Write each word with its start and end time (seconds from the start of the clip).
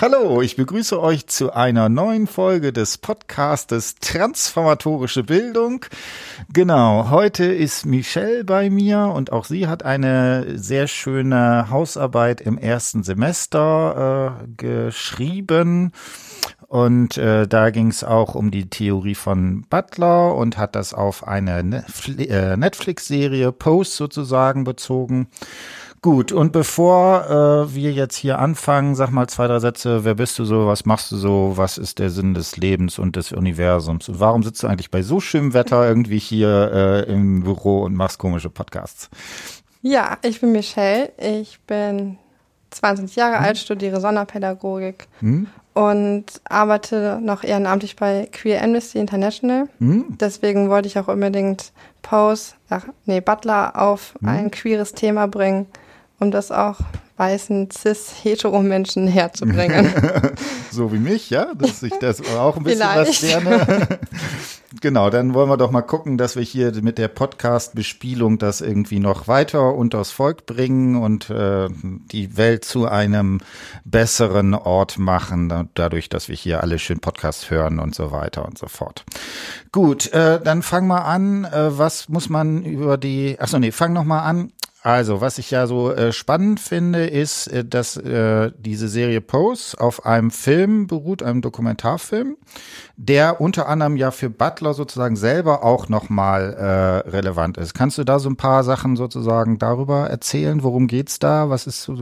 Hallo, 0.00 0.40
ich 0.40 0.56
begrüße 0.56 0.98
euch 0.98 1.26
zu 1.26 1.52
einer 1.52 1.90
neuen 1.90 2.26
Folge 2.26 2.72
des 2.72 2.96
Podcastes 2.96 3.96
Transformatorische 3.96 5.24
Bildung. 5.24 5.84
Genau, 6.50 7.10
heute 7.10 7.44
ist 7.44 7.84
Michelle 7.84 8.44
bei 8.44 8.70
mir 8.70 9.12
und 9.14 9.30
auch 9.30 9.44
sie 9.44 9.66
hat 9.66 9.82
eine 9.82 10.56
sehr 10.58 10.86
schöne 10.86 11.68
Hausarbeit 11.68 12.40
im 12.40 12.56
ersten 12.56 13.02
Semester 13.02 14.38
äh, 14.40 14.48
geschrieben. 14.56 15.92
Und 16.66 17.18
äh, 17.18 17.46
da 17.46 17.68
ging 17.68 17.88
es 17.88 18.02
auch 18.02 18.34
um 18.34 18.50
die 18.50 18.70
Theorie 18.70 19.14
von 19.14 19.66
Butler 19.68 20.34
und 20.34 20.56
hat 20.56 20.76
das 20.76 20.94
auf 20.94 21.28
eine 21.28 21.84
äh, 22.16 22.56
Netflix-Serie 22.56 23.52
Post 23.52 23.96
sozusagen 23.96 24.64
bezogen. 24.64 25.28
Gut, 26.02 26.32
und 26.32 26.52
bevor 26.52 27.26
äh, 27.26 27.74
wir 27.74 27.92
jetzt 27.92 28.16
hier 28.16 28.38
anfangen, 28.38 28.94
sag 28.94 29.10
mal 29.10 29.28
zwei, 29.28 29.46
drei 29.46 29.58
Sätze. 29.58 30.02
Wer 30.02 30.14
bist 30.14 30.38
du 30.38 30.46
so? 30.46 30.66
Was 30.66 30.86
machst 30.86 31.12
du 31.12 31.16
so? 31.16 31.52
Was 31.56 31.76
ist 31.76 31.98
der 31.98 32.08
Sinn 32.08 32.32
des 32.32 32.56
Lebens 32.56 32.98
und 32.98 33.16
des 33.16 33.32
Universums? 33.32 34.08
Und 34.08 34.18
warum 34.18 34.42
sitzt 34.42 34.62
du 34.62 34.66
eigentlich 34.66 34.90
bei 34.90 35.02
so 35.02 35.20
schönem 35.20 35.52
Wetter 35.52 35.86
irgendwie 35.88 36.18
hier 36.18 36.70
äh, 36.72 37.12
im 37.12 37.42
Büro 37.42 37.82
und 37.82 37.94
machst 37.94 38.18
komische 38.18 38.48
Podcasts? 38.48 39.10
Ja, 39.82 40.16
ich 40.22 40.40
bin 40.40 40.52
Michelle. 40.52 41.12
Ich 41.18 41.60
bin 41.66 42.16
20 42.70 43.14
Jahre 43.16 43.36
hm. 43.36 43.44
alt, 43.44 43.58
studiere 43.58 44.00
Sonderpädagogik 44.00 45.06
hm. 45.18 45.48
und 45.74 46.24
arbeite 46.44 47.18
noch 47.22 47.44
ehrenamtlich 47.44 47.96
bei 47.96 48.26
Queer 48.32 48.64
Amnesty 48.64 48.98
International. 48.98 49.68
Hm. 49.80 50.16
Deswegen 50.18 50.70
wollte 50.70 50.88
ich 50.88 50.98
auch 50.98 51.08
unbedingt 51.08 51.72
Pose, 52.00 52.54
ach, 52.70 52.86
nee, 53.04 53.20
Butler 53.20 53.72
auf 53.76 54.14
hm. 54.20 54.28
ein 54.28 54.50
queeres 54.50 54.94
Thema 54.94 55.26
bringen 55.28 55.66
um 56.20 56.30
das 56.30 56.52
auch 56.52 56.76
weißen 57.20 57.68
cis-hetero-Menschen 57.70 59.06
herzubringen. 59.06 59.92
so 60.70 60.90
wie 60.90 60.98
mich, 60.98 61.28
ja, 61.28 61.52
dass 61.54 61.82
ich 61.82 61.92
das 62.00 62.22
auch 62.34 62.56
ein 62.56 62.62
bisschen 62.62 62.88
Vielleicht. 62.88 63.10
was 63.10 63.22
lerne. 63.22 63.98
genau, 64.80 65.10
dann 65.10 65.34
wollen 65.34 65.50
wir 65.50 65.58
doch 65.58 65.70
mal 65.70 65.82
gucken, 65.82 66.16
dass 66.16 66.36
wir 66.36 66.42
hier 66.42 66.72
mit 66.80 66.96
der 66.96 67.08
Podcast-Bespielung 67.08 68.38
das 68.38 68.62
irgendwie 68.62 69.00
noch 69.00 69.28
weiter 69.28 69.74
unters 69.74 70.10
Volk 70.10 70.46
bringen 70.46 70.96
und 70.96 71.28
äh, 71.28 71.68
die 71.82 72.38
Welt 72.38 72.64
zu 72.64 72.86
einem 72.86 73.40
besseren 73.84 74.54
Ort 74.54 74.98
machen, 74.98 75.68
dadurch, 75.74 76.08
dass 76.08 76.28
wir 76.28 76.36
hier 76.36 76.62
alle 76.62 76.78
schön 76.78 77.00
Podcast 77.00 77.50
hören 77.50 77.80
und 77.80 77.94
so 77.94 78.12
weiter 78.12 78.46
und 78.46 78.56
so 78.56 78.66
fort. 78.66 79.04
Gut, 79.72 80.10
äh, 80.14 80.40
dann 80.42 80.62
fang 80.62 80.86
mal 80.86 81.02
an. 81.02 81.44
Äh, 81.44 81.76
was 81.76 82.08
muss 82.08 82.30
man 82.30 82.64
über 82.64 82.96
die, 82.96 83.38
achso, 83.38 83.58
nee, 83.58 83.72
fang 83.72 83.92
noch 83.92 84.04
mal 84.04 84.20
an. 84.20 84.52
Also, 84.82 85.20
was 85.20 85.36
ich 85.36 85.50
ja 85.50 85.66
so 85.66 85.92
äh, 85.92 86.10
spannend 86.12 86.58
finde, 86.58 87.06
ist, 87.06 87.48
äh, 87.48 87.64
dass 87.64 87.98
äh, 87.98 88.50
diese 88.58 88.88
Serie 88.88 89.20
Pose 89.20 89.78
auf 89.78 90.06
einem 90.06 90.30
Film 90.30 90.86
beruht, 90.86 91.22
einem 91.22 91.42
Dokumentarfilm, 91.42 92.36
der 92.96 93.42
unter 93.42 93.68
anderem 93.68 93.96
ja 93.96 94.10
für 94.10 94.30
Butler 94.30 94.72
sozusagen 94.72 95.16
selber 95.16 95.64
auch 95.64 95.90
nochmal 95.90 96.54
äh, 96.54 97.10
relevant 97.10 97.58
ist. 97.58 97.74
Kannst 97.74 97.98
du 97.98 98.04
da 98.04 98.18
so 98.18 98.30
ein 98.30 98.36
paar 98.36 98.64
Sachen 98.64 98.96
sozusagen 98.96 99.58
darüber 99.58 100.08
erzählen? 100.08 100.62
Worum 100.62 100.86
geht's 100.86 101.18
da? 101.18 101.50
Was 101.50 101.66
ist 101.66 101.82
so? 101.82 101.92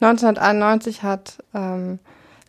1991 0.00 1.02
hat 1.02 1.38
ähm, 1.54 2.00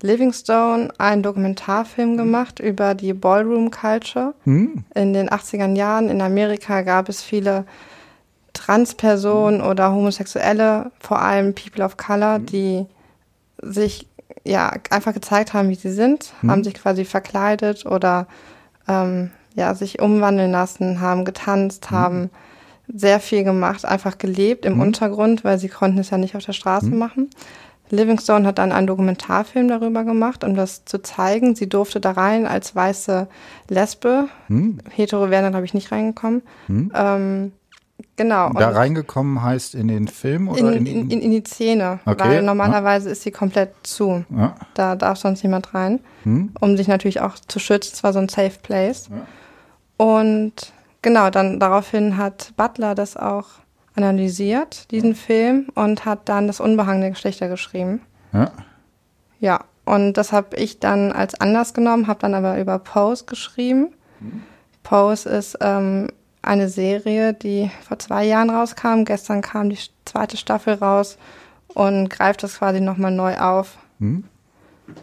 Livingstone 0.02 0.90
einen 0.98 1.24
Dokumentarfilm 1.24 2.18
gemacht 2.18 2.60
über 2.60 2.94
die 2.94 3.14
Ballroom 3.14 3.72
Culture. 3.72 4.34
Hm. 4.44 4.84
In 4.96 5.14
den 5.14 5.30
80er 5.30 5.74
Jahren 5.76 6.10
in 6.10 6.22
Amerika 6.22 6.82
gab 6.82 7.08
es 7.08 7.22
viele 7.22 7.66
Transpersonen 8.54 9.62
mhm. 9.62 9.68
oder 9.68 9.92
Homosexuelle, 9.92 10.92
vor 11.00 11.22
allem 11.22 11.56
People 11.56 11.84
of 11.84 11.98
Color, 11.98 12.40
mhm. 12.40 12.46
die 12.48 12.86
sich 13.62 14.08
ja 14.44 14.74
einfach 14.90 15.14
gezeigt 15.14 15.54
haben, 15.54 15.70
wie 15.70 15.76
sie 15.76 15.92
sind, 15.92 16.34
mhm. 16.42 16.52
haben 16.52 16.64
sich 16.64 16.74
quasi 16.74 17.06
verkleidet 17.06 17.86
oder 17.86 18.28
ähm, 18.88 19.32
ja 19.56 19.76
sich 19.76 20.02
umwandeln 20.02 20.52
lassen, 20.52 21.02
haben 21.02 21.26
getanzt, 21.26 21.92
mhm. 21.92 21.96
haben 21.96 22.30
sehr 22.94 23.20
viel 23.20 23.44
gemacht, 23.44 23.86
einfach 23.86 24.18
gelebt 24.18 24.66
im 24.66 24.76
mhm. 24.76 24.82
Untergrund, 24.82 25.44
weil 25.44 25.60
sie 25.60 25.70
konnten 25.70 26.00
es 26.00 26.10
ja 26.10 26.18
nicht 26.18 26.36
auf 26.36 26.46
der 26.46 26.54
Straße 26.54 26.88
mhm. 26.88 26.98
machen. 26.98 27.30
Livingstone 27.90 28.48
hat 28.48 28.58
dann 28.58 28.72
einen 28.72 28.88
Dokumentarfilm 28.88 29.68
darüber 29.68 30.06
gemacht, 30.06 30.46
um 30.46 30.56
das 30.56 30.86
zu 30.86 31.02
zeigen. 31.02 31.56
Sie 31.56 31.68
durfte 31.68 32.00
da 32.00 32.12
rein 32.12 32.48
als 32.48 32.74
weiße 32.74 33.28
Lesbe. 33.68 34.30
Hetero 34.90 35.30
wären 35.30 35.44
da, 35.44 35.50
glaube 35.50 35.66
ich, 35.66 35.74
nicht 35.74 35.92
reingekommen. 35.92 36.42
Ähm, 36.70 37.52
Genau. 38.22 38.52
Da 38.54 38.70
reingekommen 38.70 39.42
heißt 39.42 39.74
in 39.74 39.88
den 39.88 40.08
Film 40.08 40.48
oder 40.48 40.74
in, 40.74 40.86
in, 40.86 41.10
in, 41.10 41.22
in 41.22 41.32
die 41.32 41.44
Szene, 41.44 42.00
okay. 42.06 42.20
weil 42.20 42.44
normalerweise 42.44 43.08
ja. 43.08 43.14
ist 43.14 43.24
sie 43.24 43.32
komplett 43.32 43.74
zu. 43.82 44.24
Ja. 44.30 44.54
Da 44.76 44.96
darf 44.96 45.18
sonst 45.18 45.44
niemand 45.44 45.74
rein, 45.74 46.02
hm. 46.22 46.52
um 46.60 46.78
sich 46.78 46.88
natürlich 46.88 47.20
auch 47.20 47.40
zu 47.40 47.58
schützen. 47.58 47.94
Es 47.96 48.04
war 48.04 48.14
so 48.14 48.20
ein 48.20 48.30
Safe 48.30 48.54
Place. 48.62 49.10
Ja. 49.10 50.06
Und 50.06 50.72
genau, 51.02 51.32
dann 51.32 51.60
daraufhin 51.60 52.18
hat 52.18 52.54
Butler 52.58 52.94
das 52.94 53.18
auch 53.18 53.48
analysiert, 53.96 54.92
diesen 54.92 55.16
Film, 55.16 55.70
und 55.74 56.06
hat 56.06 56.30
dann 56.30 56.46
das 56.46 56.60
Unbehangen 56.60 57.02
der 57.02 57.10
Geschlechter 57.10 57.50
geschrieben. 57.50 58.02
Ja. 58.34 58.52
Ja, 59.40 59.62
und 59.86 60.14
das 60.14 60.32
habe 60.32 60.56
ich 60.58 60.80
dann 60.80 61.12
als 61.12 61.42
anders 61.42 61.74
genommen, 61.74 62.06
habe 62.06 62.20
dann 62.20 62.36
aber 62.36 62.60
über 62.60 62.78
Pose 62.78 63.26
geschrieben. 63.26 63.96
Hm. 64.20 64.44
Pose 64.84 65.28
ist 65.28 65.58
ähm, 65.60 66.10
eine 66.42 66.70
Serie, 66.70 67.34
die 67.34 67.70
vor 67.88 68.00
zwei 68.00 68.26
Jahren 68.26 68.50
rauskam. 68.50 69.04
Gestern 69.06 69.42
kam 69.42 69.70
die 69.70 69.78
zweite 70.06 70.38
Staffel 70.38 70.76
raus 70.76 71.18
und 71.68 72.10
greift 72.10 72.44
das 72.44 72.58
quasi 72.58 72.82
nochmal 72.82 73.12
neu 73.12 73.38
auf. 73.38 73.78
Hm. 74.00 74.24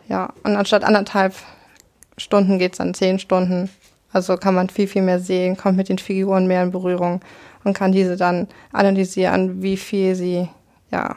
Ja, 0.09 0.33
und 0.43 0.57
anstatt 0.57 0.85
anderthalb 0.85 1.35
Stunden 2.17 2.59
geht 2.59 2.73
es 2.73 2.79
dann 2.79 2.95
zehn 2.95 3.19
Stunden. 3.19 3.71
Also 4.13 4.37
kann 4.37 4.55
man 4.55 4.69
viel, 4.69 4.89
viel 4.89 5.03
mehr 5.03 5.21
sehen, 5.21 5.57
kommt 5.57 5.77
mit 5.77 5.89
den 5.89 5.99
Figuren 5.99 6.47
mehr 6.47 6.63
in 6.63 6.71
Berührung 6.71 7.21
und 7.65 7.75
kann 7.75 7.93
diese 7.93 8.17
dann 8.17 8.49
analysieren, 8.73 9.63
wie 9.63 9.77
viel 9.77 10.15
sie, 10.15 10.49
ja, 10.91 11.17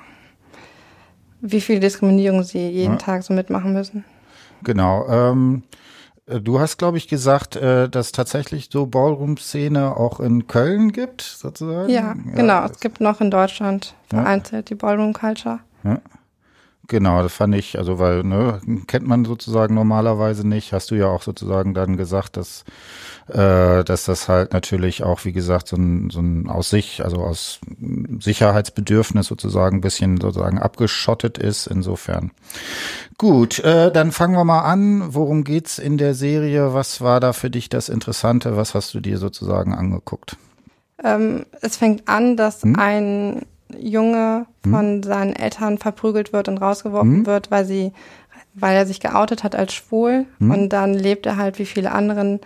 wie 1.40 1.62
viel 1.62 1.80
Diskriminierung 1.80 2.44
sie 2.44 2.70
jeden 2.70 2.94
ja. 2.94 3.00
Tag 3.00 3.24
so 3.24 3.34
mitmachen 3.34 3.74
müssen. 3.74 4.04
Genau. 4.64 5.08
Ähm, 5.10 5.64
äh, 5.72 5.81
du 6.40 6.60
hast, 6.60 6.78
glaube 6.78 6.98
ich, 6.98 7.08
gesagt, 7.08 7.56
äh, 7.56 7.90
dass 7.90 8.12
tatsächlich 8.12 8.70
so 8.72 8.86
Ballroom-Szene 8.86 9.98
auch 9.98 10.20
in 10.20 10.48
Köln 10.48 10.92
gibt, 10.92 11.22
sozusagen. 11.22 11.90
Ja, 11.90 12.14
genau. 12.14 12.54
Ja, 12.54 12.66
es 12.66 12.80
gibt 12.80 13.02
noch 13.02 13.22
in 13.22 13.32
Deutschland 13.32 13.96
vereinzelt 14.08 14.70
ja. 14.70 14.76
die 14.76 14.76
Ballroom-Culture. 14.76 15.60
Ja. 15.84 16.00
Genau, 16.88 17.22
das 17.22 17.34
fand 17.34 17.56
ich, 17.56 17.78
also 17.78 18.00
weil, 18.00 18.24
ne, 18.24 18.60
kennt 18.88 19.08
man 19.08 19.24
sozusagen 19.24 19.76
normalerweise 19.76 20.46
nicht. 20.46 20.74
Hast 20.74 20.92
du 20.92 20.96
ja 20.96 21.08
auch 21.08 21.22
sozusagen 21.22 21.74
dann 21.74 21.96
gesagt, 21.96 22.38
dass, 22.38 22.66
äh, 23.28 23.84
dass 23.84 24.06
das 24.06 24.28
halt 24.28 24.52
natürlich 24.52 25.04
auch, 25.04 25.24
wie 25.24 25.32
gesagt, 25.32 25.68
so 25.68 25.78
ein, 25.78 26.10
so 26.10 26.20
ein 26.20 26.50
aus 26.50 26.70
sich, 26.70 27.04
also 27.04 27.18
aus 27.18 27.60
Sicherheitsbedürfnis 28.20 29.28
sozusagen 29.28 29.78
ein 29.78 29.82
bisschen 29.82 30.20
sozusagen 30.20 30.60
abgeschottet 30.60 31.38
ist. 31.38 31.68
Insofern. 31.68 32.32
Gut, 33.18 33.60
äh, 33.60 33.92
dann 33.92 34.12
fangen 34.12 34.36
wir 34.36 34.44
mal 34.44 34.62
an. 34.62 35.14
Worum 35.14 35.44
geht's 35.44 35.78
in 35.78 35.98
der 35.98 36.16
Serie? 36.16 36.74
Was 36.74 37.00
war 37.00 37.20
da 37.20 37.32
für 37.32 37.50
dich 37.52 37.70
das 37.70 37.90
Interessante? 37.90 38.58
Was 38.58 38.74
hast 38.76 38.94
du 38.96 39.00
dir 39.00 39.18
sozusagen 39.18 39.76
angeguckt? 39.76 40.36
Ähm, 41.04 41.46
es 41.62 41.78
fängt 41.78 42.08
an, 42.08 42.36
dass 42.36 42.64
hm? 42.64 42.76
ein 42.78 43.46
Junge 43.80 44.46
hm? 44.64 44.72
von 44.72 44.86
hm. 44.86 45.04
seinen 45.04 45.36
Eltern 45.36 45.78
verprügelt 45.78 46.34
wird 46.34 46.48
und 46.48 46.58
rausgeworfen 46.58 47.18
hm? 47.18 47.26
wird, 47.26 47.52
weil 47.52 47.66
sie, 47.66 47.94
weil 48.54 48.76
er 48.76 48.86
sich 48.86 49.00
geoutet 49.00 49.44
hat 49.44 49.56
als 49.56 49.74
schwul. 49.74 50.26
Hm? 50.40 50.52
Und 50.52 50.70
dann 50.70 50.94
lebt 50.94 51.26
er 51.26 51.38
halt 51.38 51.60
wie 51.60 51.66
viele 51.66 51.92
anderen 51.92 52.40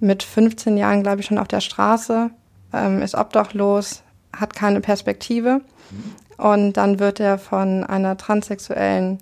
mit 0.00 0.22
15 0.22 0.76
Jahren, 0.76 1.02
glaube 1.02 1.20
ich, 1.20 1.26
schon 1.26 1.38
auf 1.38 1.48
der 1.48 1.60
Straße, 1.60 2.30
ähm, 2.72 3.02
ist 3.02 3.14
obdachlos, 3.14 4.02
hat 4.34 4.54
keine 4.54 4.80
Perspektive. 4.80 5.60
Hm? 5.90 6.44
Und 6.44 6.72
dann 6.74 6.98
wird 6.98 7.20
er 7.20 7.38
von 7.38 7.84
einer 7.84 8.16
transsexuellen 8.16 9.18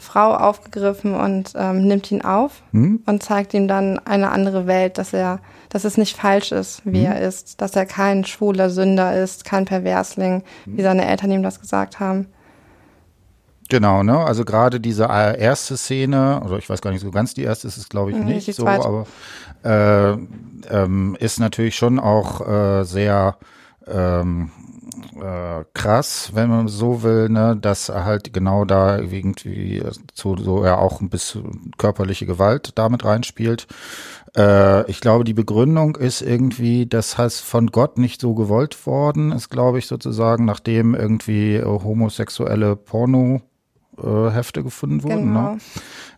Frau 0.00 0.34
aufgegriffen 0.34 1.14
und 1.14 1.52
ähm, 1.54 1.86
nimmt 1.86 2.10
ihn 2.10 2.22
auf 2.22 2.62
hm? 2.72 3.02
und 3.06 3.22
zeigt 3.22 3.52
ihm 3.52 3.68
dann 3.68 3.98
eine 3.98 4.30
andere 4.30 4.66
Welt, 4.66 4.96
dass 4.96 5.12
er, 5.12 5.40
dass 5.68 5.84
es 5.84 5.98
nicht 5.98 6.16
falsch 6.16 6.52
ist, 6.52 6.82
wie 6.84 7.04
hm? 7.04 7.12
er 7.12 7.20
ist, 7.20 7.60
dass 7.60 7.76
er 7.76 7.84
kein 7.86 8.24
schwuler 8.24 8.70
Sünder 8.70 9.20
ist, 9.22 9.44
kein 9.44 9.66
Perversling, 9.66 10.42
hm? 10.64 10.76
wie 10.78 10.82
seine 10.82 11.06
Eltern 11.06 11.30
ihm 11.30 11.42
das 11.42 11.60
gesagt 11.60 12.00
haben. 12.00 12.26
Genau, 13.68 14.02
ne? 14.02 14.18
Also 14.18 14.44
gerade 14.44 14.80
diese 14.80 15.04
äh, 15.04 15.40
erste 15.40 15.76
Szene, 15.76 16.42
oder 16.44 16.58
ich 16.58 16.68
weiß 16.68 16.80
gar 16.80 16.90
nicht 16.90 17.02
so 17.02 17.10
ganz 17.12 17.34
die 17.34 17.44
erste 17.44 17.68
ist 17.68 17.76
es, 17.76 17.88
glaube 17.88 18.10
ich, 18.10 18.16
nicht 18.16 18.52
so, 18.52 18.66
aber 18.66 19.06
äh, 19.62 20.12
ähm, 20.70 21.16
ist 21.20 21.38
natürlich 21.38 21.76
schon 21.76 22.00
auch 22.00 22.40
äh, 22.46 22.84
sehr 22.84 23.36
ähm, 23.86 24.50
äh, 25.20 25.64
krass, 25.74 26.30
wenn 26.34 26.48
man 26.50 26.68
so 26.68 27.02
will, 27.02 27.28
ne, 27.28 27.56
dass 27.60 27.88
halt 27.88 28.32
genau 28.32 28.64
da 28.64 28.98
irgendwie 28.98 29.82
zu 30.14 30.36
so 30.36 30.64
ja 30.64 30.78
auch 30.78 31.00
ein 31.00 31.10
bisschen 31.10 31.72
körperliche 31.78 32.26
Gewalt 32.26 32.72
damit 32.76 33.04
reinspielt. 33.04 33.66
Äh, 34.36 34.88
ich 34.90 35.00
glaube, 35.00 35.24
die 35.24 35.34
Begründung 35.34 35.96
ist 35.96 36.22
irgendwie, 36.22 36.86
das 36.86 37.18
heißt 37.18 37.40
von 37.40 37.68
Gott 37.68 37.98
nicht 37.98 38.20
so 38.20 38.34
gewollt 38.34 38.86
worden, 38.86 39.32
ist 39.32 39.50
glaube 39.50 39.78
ich 39.78 39.86
sozusagen, 39.86 40.44
nachdem 40.44 40.94
irgendwie 40.94 41.62
homosexuelle 41.62 42.76
Porno 42.76 43.42
Fotohefte 44.00 44.62
gefunden 44.62 45.02
wurden. 45.02 45.32
Ne? 45.32 45.38
Genau. 45.38 45.52
Ne? 45.52 45.60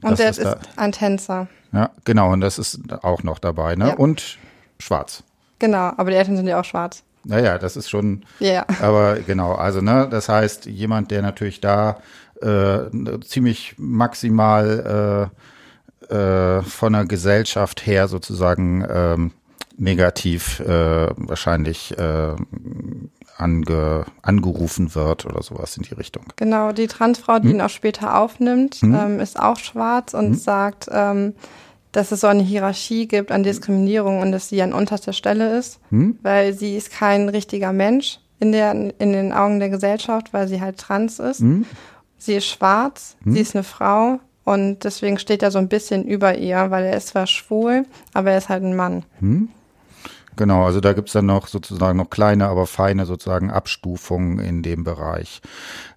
Und 0.02 0.18
der 0.18 0.30
ist, 0.30 0.38
ist 0.38 0.56
ein 0.76 0.92
Tänzer. 0.92 1.48
Ja, 1.72 1.90
genau. 2.04 2.32
Und 2.32 2.40
das 2.40 2.58
ist 2.58 2.80
auch 3.02 3.22
noch 3.22 3.38
dabei. 3.38 3.76
Ne? 3.76 3.88
Ja. 3.88 3.94
Und 3.94 4.38
schwarz. 4.78 5.22
Genau, 5.58 5.92
aber 5.96 6.10
die 6.10 6.16
Eltern 6.16 6.36
sind 6.36 6.46
ja 6.46 6.60
auch 6.60 6.64
schwarz. 6.64 7.04
Naja, 7.24 7.58
das 7.58 7.76
ist 7.76 7.88
schon. 7.88 8.24
Ja. 8.40 8.66
Aber 8.80 9.16
genau, 9.20 9.52
also 9.52 9.80
ne, 9.80 10.08
das 10.10 10.28
heißt, 10.28 10.66
jemand, 10.66 11.10
der 11.10 11.22
natürlich 11.22 11.60
da 11.60 11.98
äh, 12.40 12.90
ziemlich 13.24 13.76
maximal 13.78 15.30
äh, 16.10 16.14
äh, 16.14 16.62
von 16.62 16.92
der 16.92 17.04
Gesellschaft 17.04 17.86
her 17.86 18.08
sozusagen 18.08 18.84
ähm, 18.88 19.30
negativ 19.78 20.60
äh, 20.60 21.08
wahrscheinlich 21.16 21.96
äh, 21.96 22.34
ange, 23.36 24.04
angerufen 24.22 24.94
wird 24.94 25.26
oder 25.26 25.42
sowas 25.42 25.76
in 25.76 25.84
die 25.84 25.94
Richtung. 25.94 26.24
Genau, 26.36 26.72
die 26.72 26.86
Transfrau, 26.86 27.38
die 27.38 27.48
hm? 27.48 27.56
ihn 27.56 27.60
auch 27.60 27.70
später 27.70 28.18
aufnimmt, 28.18 28.76
hm? 28.76 28.94
ähm, 28.94 29.20
ist 29.20 29.38
auch 29.38 29.58
schwarz 29.58 30.14
und 30.14 30.26
hm? 30.26 30.34
sagt, 30.34 30.88
ähm, 30.90 31.34
dass 31.92 32.10
es 32.10 32.20
so 32.20 32.26
eine 32.26 32.42
Hierarchie 32.42 33.06
gibt 33.06 33.30
an 33.30 33.42
Diskriminierung 33.42 34.20
und 34.20 34.32
dass 34.32 34.48
sie 34.48 34.62
an 34.62 34.72
unterster 34.72 35.12
Stelle 35.12 35.56
ist, 35.58 35.78
hm? 35.90 36.18
weil 36.22 36.54
sie 36.54 36.76
ist 36.76 36.90
kein 36.90 37.28
richtiger 37.28 37.72
Mensch 37.72 38.18
in, 38.40 38.52
der, 38.52 38.72
in 38.72 39.12
den 39.12 39.32
Augen 39.32 39.60
der 39.60 39.68
Gesellschaft, 39.68 40.32
weil 40.32 40.48
sie 40.48 40.60
halt 40.60 40.78
trans 40.78 41.18
ist. 41.18 41.40
Hm? 41.40 41.66
Sie 42.16 42.34
ist 42.34 42.46
schwarz, 42.46 43.16
hm? 43.22 43.34
sie 43.34 43.40
ist 43.40 43.54
eine 43.54 43.62
Frau 43.62 44.20
und 44.44 44.84
deswegen 44.84 45.18
steht 45.18 45.42
er 45.42 45.50
so 45.50 45.58
ein 45.58 45.68
bisschen 45.68 46.04
über 46.04 46.36
ihr, 46.36 46.70
weil 46.70 46.84
er 46.84 46.96
ist 46.96 47.08
zwar 47.08 47.26
schwul, 47.26 47.84
aber 48.14 48.32
er 48.32 48.38
ist 48.38 48.48
halt 48.48 48.64
ein 48.64 48.74
Mann. 48.74 49.04
Hm? 49.20 49.48
Genau, 50.36 50.64
also 50.64 50.80
da 50.80 50.94
gibt's 50.94 51.12
dann 51.12 51.26
noch 51.26 51.46
sozusagen 51.46 51.98
noch 51.98 52.08
kleine, 52.08 52.48
aber 52.48 52.66
feine 52.66 53.04
sozusagen 53.04 53.50
Abstufungen 53.50 54.38
in 54.38 54.62
dem 54.62 54.82
Bereich. 54.82 55.42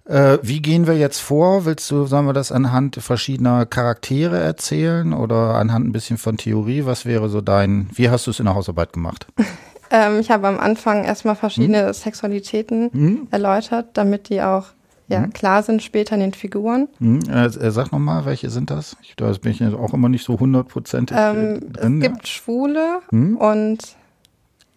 Äh, 0.06 0.38
wie 0.42 0.62
gehen 0.62 0.86
wir 0.86 0.96
jetzt 0.96 1.20
vor? 1.20 1.64
Willst 1.64 1.90
du, 1.90 2.06
sagen 2.06 2.26
wir 2.26 2.32
das 2.32 2.52
anhand 2.52 2.96
verschiedener 2.96 3.66
Charaktere 3.66 4.38
erzählen 4.38 5.12
oder 5.12 5.56
anhand 5.56 5.86
ein 5.86 5.92
bisschen 5.92 6.16
von 6.16 6.36
Theorie? 6.36 6.86
Was 6.86 7.06
wäre 7.06 7.28
so 7.28 7.40
dein, 7.40 7.90
wie 7.94 8.08
hast 8.08 8.26
du 8.26 8.30
es 8.30 8.38
in 8.38 8.46
der 8.46 8.54
Hausarbeit 8.54 8.92
gemacht? 8.92 9.26
ähm, 9.90 10.20
ich 10.20 10.30
habe 10.30 10.46
am 10.46 10.60
Anfang 10.60 11.04
erstmal 11.04 11.34
verschiedene 11.34 11.86
hm? 11.86 11.92
Sexualitäten 11.92 12.90
hm? 12.92 13.28
erläutert, 13.32 13.88
damit 13.94 14.28
die 14.28 14.42
auch 14.42 14.66
ja, 15.08 15.22
hm? 15.22 15.32
klar 15.32 15.64
sind 15.64 15.82
später 15.82 16.14
in 16.14 16.20
den 16.20 16.34
Figuren. 16.34 16.88
Hm? 16.98 17.20
Äh, 17.28 17.70
sag 17.70 17.90
nochmal, 17.90 18.24
welche 18.26 18.50
sind 18.50 18.70
das? 18.70 18.96
Ich, 19.02 19.16
da 19.16 19.32
bin 19.32 19.52
ich 19.52 19.62
auch 19.74 19.92
immer 19.92 20.08
nicht 20.08 20.24
so 20.24 20.38
hundertprozentig 20.38 21.16
ähm, 21.18 21.72
drin. 21.72 22.02
Es 22.02 22.08
gibt 22.08 22.28
Schwule 22.28 23.00
hm? 23.10 23.36
und 23.38 23.96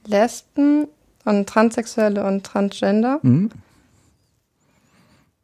Lesben 0.08 0.88
und 1.26 1.48
Transsexuelle 1.48 2.24
und 2.26 2.44
Transgender. 2.44 3.20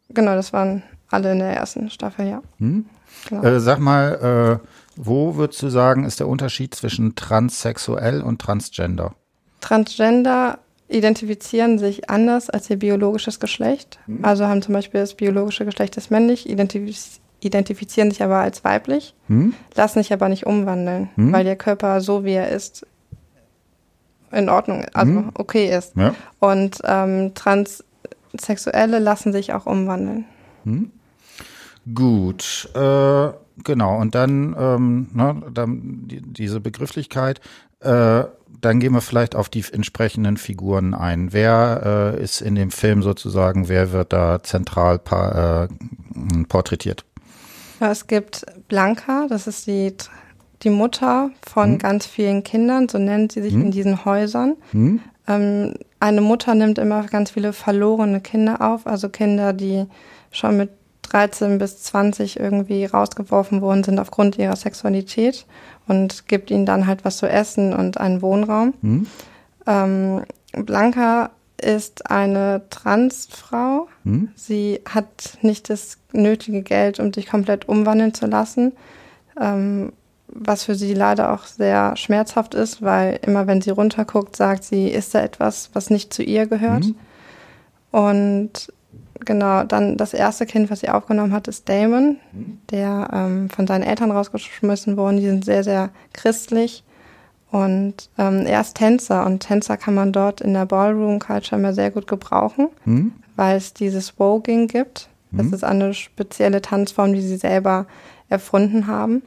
Genau, 0.10 0.36
das 0.36 0.54
waren 0.54 0.84
alle 1.10 1.32
in 1.32 1.40
der 1.40 1.56
ersten 1.56 1.90
Staffel, 1.90 2.28
ja. 2.28 2.42
Mhm. 2.60 2.86
Genau. 3.30 3.44
Äh, 3.44 3.60
sag 3.60 3.80
mal, 3.80 4.62
äh, 4.62 4.68
wo 4.96 5.36
würdest 5.36 5.62
du 5.62 5.70
sagen, 5.70 6.06
ist 6.06 6.20
der 6.20 6.28
Unterschied 6.28 6.76
zwischen 6.76 7.16
transsexuell 7.16 8.22
und 8.22 8.40
transgender? 8.40 9.14
Transgender 9.62 10.60
identifizieren 10.88 11.80
sich 11.80 12.10
anders 12.10 12.50
als 12.50 12.70
ihr 12.70 12.78
biologisches 12.78 13.40
Geschlecht. 13.40 14.00
Mhm. 14.06 14.24
Also 14.24 14.46
haben 14.46 14.62
zum 14.62 14.74
Beispiel 14.74 15.02
das 15.02 15.16
biologische 15.16 15.66
Geschlecht 15.66 15.98
ist 15.98 16.12
männlich, 16.12 16.50
identifiz 16.50 17.20
identifizieren 17.42 18.10
sich 18.10 18.24
aber 18.24 18.38
als 18.38 18.64
weiblich, 18.64 19.14
mhm. 19.28 19.54
lassen 19.76 20.02
sich 20.02 20.12
aber 20.12 20.30
nicht 20.30 20.48
umwandeln, 20.48 21.10
mhm. 21.16 21.32
weil 21.32 21.46
ihr 21.46 21.56
Körper 21.56 22.02
so 22.02 22.24
wie 22.24 22.32
er 22.32 22.50
ist 22.50 22.88
in 24.32 24.50
Ordnung, 24.50 24.86
also 24.94 25.12
mhm. 25.12 25.30
okay 25.36 25.70
ist. 25.70 25.96
Ja. 25.96 26.16
Und 26.40 26.80
ähm, 26.86 27.34
Transsexuelle 28.38 29.00
lassen 29.00 29.34
sich 29.34 29.54
auch 29.54 29.66
umwandeln. 29.66 30.26
Mhm. 30.64 30.92
Gut, 31.94 32.70
äh, 32.74 33.30
genau. 33.64 33.98
Und 34.00 34.16
dann, 34.16 34.56
ähm, 34.58 35.08
ne, 35.14 35.44
dann 35.54 36.08
die, 36.08 36.22
diese 36.22 36.60
Begrifflichkeit. 36.60 37.42
Äh, 37.82 38.24
dann 38.62 38.80
gehen 38.80 38.94
wir 38.94 39.02
vielleicht 39.02 39.36
auf 39.36 39.50
die 39.50 39.64
entsprechenden 39.72 40.38
Figuren 40.38 40.96
ein. 40.96 41.34
Wer 41.34 42.16
äh, 42.18 42.24
ist 42.24 42.42
in 42.42 42.56
dem 42.56 42.72
Film 42.72 43.04
sozusagen, 43.04 43.68
wer 43.68 43.92
wird 43.92 44.14
da 44.14 44.42
zentral 44.42 45.00
äh, 45.12 45.68
porträtiert? 46.46 47.06
Ja, 47.80 47.92
es 47.92 48.08
gibt 48.08 48.46
Blanca, 48.68 49.28
das 49.30 49.46
ist 49.46 49.68
die 49.68 49.94
die 50.64 50.70
Mutter 50.70 51.30
von 51.46 51.74
hm. 51.74 51.78
ganz 51.78 52.06
vielen 52.06 52.44
Kindern, 52.44 52.90
so 52.90 52.98
nennt 52.98 53.34
sie 53.34 53.42
sich 53.42 53.54
hm. 53.54 53.66
in 53.66 53.72
diesen 53.72 54.06
Häusern. 54.06 54.56
Hm. 54.72 55.00
Ähm, 55.28 55.74
eine 56.06 56.22
Mutter 56.22 56.54
nimmt 56.54 56.78
immer 56.78 57.04
ganz 57.06 57.32
viele 57.32 57.52
verlorene 57.52 58.22
Kinder 58.22 58.62
auf, 58.62 58.86
also 58.86 59.10
Kinder, 59.10 59.54
die 59.54 59.86
schon 60.32 60.56
mit 60.58 60.70
13 61.02 61.58
bis 61.58 61.82
20 61.84 62.40
irgendwie 62.40 62.86
rausgeworfen 62.86 63.62
worden 63.62 63.84
sind 63.84 64.00
aufgrund 64.00 64.38
ihrer 64.38 64.56
Sexualität 64.56 65.46
und 65.88 66.28
gibt 66.28 66.52
ihnen 66.52 66.66
dann 66.68 66.86
halt 66.86 67.06
was 67.06 67.18
zu 67.18 67.28
essen 67.28 67.74
und 67.74 68.00
einen 68.00 68.22
Wohnraum. 68.22 68.74
Hm. 68.82 69.08
Ähm, 69.66 70.24
Blanca 70.54 71.32
ist 71.60 72.12
eine 72.12 72.62
Transfrau. 72.70 73.88
Hm. 74.04 74.30
Sie 74.36 74.82
hat 74.88 75.40
nicht 75.42 75.70
das 75.72 75.98
nötige 76.12 76.62
Geld, 76.62 77.00
um 77.00 77.14
sich 77.14 77.28
komplett 77.28 77.68
umwandeln 77.68 78.14
zu 78.14 78.28
lassen. 78.28 78.74
Ähm, 79.40 79.92
was 80.38 80.66
für 80.66 80.76
sie 80.76 80.94
leider 80.94 81.34
auch 81.34 81.46
sehr 81.46 81.96
schmerzhaft 81.96 82.54
ist, 82.54 82.82
weil 82.82 83.20
immer 83.26 83.48
wenn 83.48 83.62
sie 83.62 83.70
runterguckt, 83.70 84.36
sagt 84.36 84.66
sie, 84.66 84.90
ist 84.90 85.16
da 85.16 85.22
etwas, 85.22 85.70
was 85.74 85.90
nicht 85.90 86.14
zu 86.14 86.24
ihr 86.24 86.46
gehört. 86.46 86.86
Mhm. 86.86 86.96
Und 87.92 88.74
genau, 89.22 89.64
dann 89.64 89.96
das 89.96 90.14
erste 90.14 90.46
Kind, 90.46 90.70
was 90.70 90.82
sie 90.82 90.90
aufgenommen 90.90 91.32
hat, 91.32 91.48
ist 91.48 91.70
Damon, 91.70 92.18
mhm. 92.34 92.60
der 92.70 93.10
ähm, 93.14 93.50
von 93.50 93.66
seinen 93.66 93.84
Eltern 93.84 94.12
rausgeschmissen 94.12 94.98
wurde. 94.98 95.18
Die 95.18 95.28
sind 95.28 95.46
sehr, 95.46 95.64
sehr 95.64 95.90
christlich. 96.12 96.84
Und 97.50 98.10
ähm, 98.18 98.46
er 98.46 98.60
ist 98.60 98.76
Tänzer 98.76 99.26
und 99.26 99.40
Tänzer 99.40 99.78
kann 99.78 99.96
man 99.96 100.12
dort 100.12 100.42
in 100.42 100.54
der 100.54 100.66
Ballroom-Culture 100.66 101.58
immer 101.58 101.74
sehr 101.74 101.92
gut 101.92 102.08
gebrauchen, 102.08 102.68
mhm. 102.84 103.14
weil 103.38 103.56
es 103.56 103.74
dieses 103.74 104.20
Woging 104.20 104.68
gibt. 104.68 105.08
Das 105.32 105.46
mhm. 105.46 105.54
ist 105.54 105.64
eine 105.64 105.94
spezielle 105.94 106.62
Tanzform, 106.62 107.14
die 107.14 107.22
sie 107.22 107.38
selber 107.38 107.86
erfunden 108.28 108.88
haben 108.88 109.22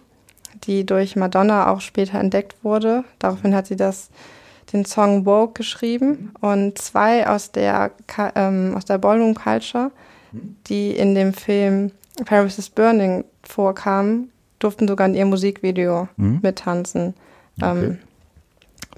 die 0.65 0.85
durch 0.85 1.17
Madonna 1.17 1.71
auch 1.71 1.81
später 1.81 2.19
entdeckt 2.19 2.57
wurde. 2.63 3.05
Daraufhin 3.19 3.55
hat 3.55 3.67
sie 3.67 3.77
das, 3.77 4.11
den 4.73 4.85
Song 4.85 5.25
Vogue 5.25 5.55
geschrieben 5.55 6.33
und 6.41 6.79
zwei 6.79 7.27
aus 7.27 7.53
der, 7.53 7.93
ähm, 8.35 8.75
aus 8.77 8.85
der 8.85 8.99
Ballroom 8.99 9.35
Culture, 9.35 9.91
die 10.67 10.91
in 10.91 11.15
dem 11.15 11.33
Film 11.33 11.93
Paris 12.25 12.59
is 12.59 12.69
Burning 12.69 13.25
vorkamen, 13.43 14.31
durften 14.59 14.89
sogar 14.89 15.07
in 15.07 15.15
ihr 15.15 15.27
Musikvideo 15.27 16.09
mhm. 16.17 16.41
mittanzen. 16.43 17.15
Okay. 17.61 17.85
Ähm, 17.85 17.99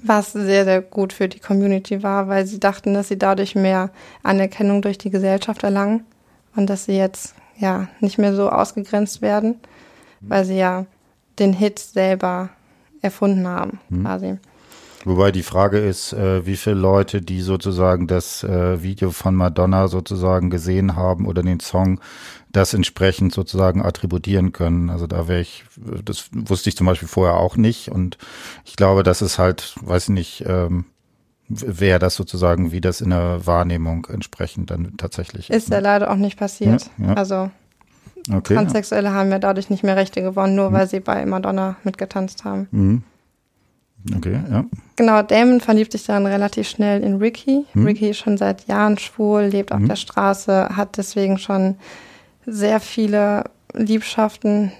was 0.03 0.33
sehr, 0.33 0.65
sehr 0.65 0.81
gut 0.81 1.13
für 1.13 1.27
die 1.27 1.39
Community 1.39 2.01
war, 2.01 2.27
weil 2.27 2.45
sie 2.47 2.59
dachten, 2.59 2.93
dass 2.93 3.07
sie 3.07 3.19
dadurch 3.19 3.55
mehr 3.55 3.91
Anerkennung 4.23 4.81
durch 4.81 4.97
die 4.97 5.11
Gesellschaft 5.11 5.63
erlangen 5.63 6.05
und 6.55 6.69
dass 6.69 6.85
sie 6.85 6.97
jetzt 6.97 7.35
ja 7.57 7.87
nicht 7.99 8.17
mehr 8.17 8.33
so 8.33 8.49
ausgegrenzt 8.49 9.21
werden, 9.21 9.59
weil 10.21 10.45
sie 10.45 10.57
ja 10.57 10.85
den 11.39 11.53
Hit 11.53 11.79
selber 11.79 12.49
erfunden 13.01 13.47
haben, 13.47 13.79
hm. 13.89 14.03
quasi. 14.03 14.37
Wobei 15.03 15.31
die 15.31 15.43
Frage 15.43 15.79
ist, 15.79 16.13
äh, 16.13 16.45
wie 16.45 16.55
viele 16.55 16.75
Leute, 16.75 17.21
die 17.21 17.41
sozusagen 17.41 18.07
das 18.07 18.43
äh, 18.43 18.83
Video 18.83 19.09
von 19.11 19.35
Madonna 19.35 19.87
sozusagen 19.87 20.49
gesehen 20.49 20.95
haben 20.95 21.25
oder 21.25 21.41
den 21.41 21.59
Song, 21.59 21.99
das 22.51 22.73
entsprechend 22.73 23.33
sozusagen 23.33 23.83
attributieren 23.83 24.51
können. 24.51 24.89
Also 24.89 25.07
da 25.07 25.27
wäre 25.27 25.41
ich, 25.41 25.63
das 26.05 26.29
wusste 26.33 26.69
ich 26.69 26.77
zum 26.77 26.85
Beispiel 26.85 27.07
vorher 27.07 27.37
auch 27.37 27.55
nicht. 27.57 27.89
Und 27.89 28.17
ich 28.65 28.75
glaube, 28.75 29.03
das 29.03 29.21
ist 29.21 29.39
halt, 29.39 29.75
weiß 29.81 30.03
ich 30.03 30.09
nicht, 30.09 30.43
ähm, 30.45 30.85
wer 31.47 31.97
das 31.97 32.15
sozusagen, 32.15 32.71
wie 32.71 32.81
das 32.81 33.01
in 33.01 33.09
der 33.09 33.45
Wahrnehmung 33.45 34.05
entsprechend 34.09 34.69
dann 34.69 34.97
tatsächlich 34.97 35.49
ist. 35.49 35.55
Ist 35.55 35.69
ja 35.69 35.77
ne? 35.77 35.83
leider 35.83 36.11
auch 36.11 36.15
nicht 36.15 36.37
passiert. 36.37 36.89
Ja, 36.97 37.07
ja. 37.07 37.13
Also 37.13 37.51
Okay, 38.29 38.55
Transsexuelle 38.55 39.09
ja. 39.09 39.13
haben 39.13 39.31
ja 39.31 39.39
dadurch 39.39 39.69
nicht 39.69 39.83
mehr 39.83 39.95
Rechte 39.95 40.21
gewonnen, 40.21 40.55
nur 40.55 40.69
mhm. 40.69 40.73
weil 40.73 40.87
sie 40.87 40.99
bei 40.99 41.25
Madonna 41.25 41.77
mitgetanzt 41.83 42.43
haben. 42.43 42.67
Mhm. 42.71 43.03
Okay, 44.15 44.39
ja. 44.49 44.65
Genau, 44.95 45.21
Damon 45.21 45.61
verliebt 45.61 45.91
sich 45.91 46.05
dann 46.05 46.25
relativ 46.25 46.67
schnell 46.67 47.03
in 47.03 47.17
Ricky. 47.17 47.65
Mhm. 47.73 47.85
Ricky 47.85 48.09
ist 48.09 48.17
schon 48.17 48.37
seit 48.37 48.67
Jahren 48.67 48.97
schwul, 48.97 49.43
lebt 49.43 49.71
auf 49.71 49.79
mhm. 49.79 49.87
der 49.87 49.95
Straße, 49.95 50.69
hat 50.75 50.97
deswegen 50.97 51.37
schon 51.37 51.75
sehr 52.45 52.79
viele 52.79 53.43
Liebschaften, 53.73 54.71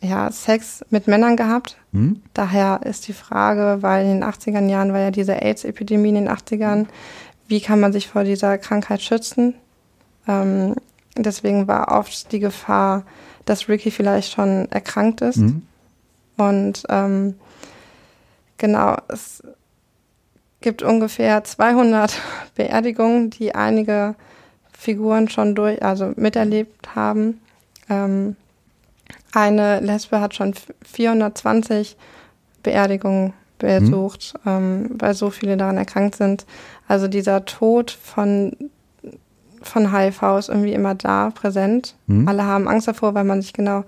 ja, 0.00 0.30
Sex 0.30 0.84
mit 0.90 1.06
Männern 1.06 1.36
gehabt. 1.36 1.76
Mhm. 1.92 2.22
Daher 2.34 2.80
ist 2.84 3.06
die 3.06 3.12
Frage, 3.12 3.78
weil 3.80 4.04
in 4.04 4.20
den 4.20 4.24
80er 4.24 4.66
Jahren 4.68 4.92
war 4.92 5.00
ja 5.00 5.10
diese 5.10 5.40
AIDS-Epidemie 5.40 6.10
in 6.10 6.14
den 6.16 6.28
80ern, 6.28 6.86
wie 7.48 7.60
kann 7.60 7.80
man 7.80 7.92
sich 7.92 8.08
vor 8.08 8.24
dieser 8.24 8.58
Krankheit 8.58 9.02
schützen? 9.02 9.54
Ähm, 10.28 10.74
Deswegen 11.16 11.68
war 11.68 11.98
oft 11.98 12.30
die 12.32 12.40
Gefahr, 12.40 13.04
dass 13.44 13.68
Ricky 13.68 13.90
vielleicht 13.90 14.32
schon 14.32 14.70
erkrankt 14.70 15.20
ist. 15.20 15.38
Mhm. 15.38 15.62
Und 16.36 16.84
ähm, 16.88 17.34
genau, 18.58 18.96
es 19.08 19.42
gibt 20.60 20.82
ungefähr 20.82 21.44
200 21.44 22.18
Beerdigungen, 22.54 23.30
die 23.30 23.54
einige 23.54 24.14
Figuren 24.72 25.28
schon 25.28 25.54
durch, 25.54 25.82
also 25.82 26.12
miterlebt 26.16 26.94
haben. 26.94 27.40
Ähm, 27.88 28.36
eine 29.32 29.80
Lesbe 29.80 30.20
hat 30.20 30.34
schon 30.34 30.54
420 30.84 31.96
Beerdigungen 32.62 33.32
besucht, 33.58 34.34
mhm. 34.44 34.50
ähm, 34.50 34.90
weil 34.98 35.14
so 35.14 35.30
viele 35.30 35.56
daran 35.56 35.76
erkrankt 35.76 36.16
sind. 36.16 36.46
Also 36.88 37.08
dieser 37.08 37.44
Tod 37.44 37.90
von, 37.90 38.56
von 39.62 39.96
HIV 39.96 40.22
ist 40.38 40.48
irgendwie 40.48 40.72
immer 40.72 40.94
da, 40.94 41.30
präsent. 41.30 41.94
Mhm. 42.06 42.28
Alle 42.28 42.44
haben 42.44 42.68
Angst 42.68 42.88
davor, 42.88 43.14
weil 43.14 43.24
man 43.24 43.42
sich 43.42 43.52
genau 43.52 43.84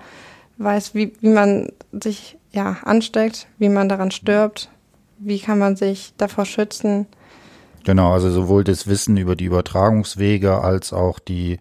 weiß, 0.59 0.95
wie, 0.95 1.13
wie 1.21 1.31
man 1.31 1.69
sich 1.93 2.39
ja, 2.53 2.77
ansteckt, 2.85 3.47
wie 3.59 3.69
man 3.69 3.89
daran 3.89 4.11
stirbt, 4.11 4.71
wie 5.19 5.39
kann 5.39 5.59
man 5.59 5.77
sich 5.77 6.13
davor 6.19 6.45
schützen. 6.45 7.07
Genau, 7.85 8.13
also 8.13 8.31
sowohl 8.31 8.65
das 8.65 8.87
Wissen 8.87 9.17
über 9.17 9.35
die 9.35 9.47
Übertragungswege 9.47 10.61
als 10.63 10.93
auch 10.93 11.19
die 11.19 11.59